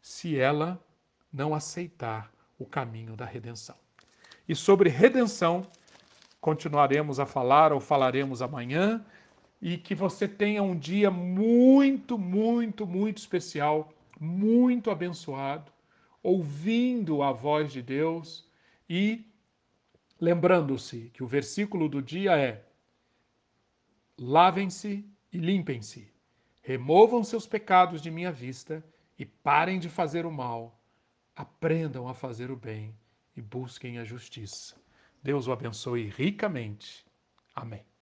se 0.00 0.38
ela 0.38 0.82
não 1.30 1.54
aceitar 1.54 2.32
o 2.58 2.64
caminho 2.64 3.14
da 3.14 3.26
redenção. 3.26 3.76
E 4.48 4.56
sobre 4.56 4.88
redenção, 4.88 5.66
continuaremos 6.40 7.20
a 7.20 7.26
falar 7.26 7.74
ou 7.74 7.80
falaremos 7.80 8.40
amanhã, 8.40 9.04
e 9.64 9.78
que 9.78 9.94
você 9.94 10.28
tenha 10.28 10.62
um 10.62 10.78
dia 10.78 11.10
muito, 11.10 12.18
muito, 12.18 12.86
muito 12.86 13.16
especial, 13.16 13.90
muito 14.20 14.90
abençoado, 14.90 15.72
ouvindo 16.22 17.22
a 17.22 17.32
voz 17.32 17.72
de 17.72 17.80
Deus 17.80 18.46
e 18.86 19.24
lembrando-se 20.20 21.10
que 21.14 21.24
o 21.24 21.26
versículo 21.26 21.88
do 21.88 22.02
dia 22.02 22.36
é: 22.36 22.62
lavem-se 24.18 25.02
e 25.32 25.38
limpem-se, 25.38 26.12
removam 26.62 27.24
seus 27.24 27.46
pecados 27.46 28.02
de 28.02 28.10
minha 28.10 28.30
vista 28.30 28.84
e 29.18 29.24
parem 29.24 29.78
de 29.78 29.88
fazer 29.88 30.26
o 30.26 30.30
mal, 30.30 30.78
aprendam 31.34 32.06
a 32.06 32.12
fazer 32.12 32.50
o 32.50 32.56
bem 32.56 32.94
e 33.34 33.40
busquem 33.40 33.98
a 33.98 34.04
justiça. 34.04 34.76
Deus 35.22 35.46
o 35.46 35.52
abençoe 35.52 36.06
ricamente. 36.10 37.06
Amém. 37.56 37.86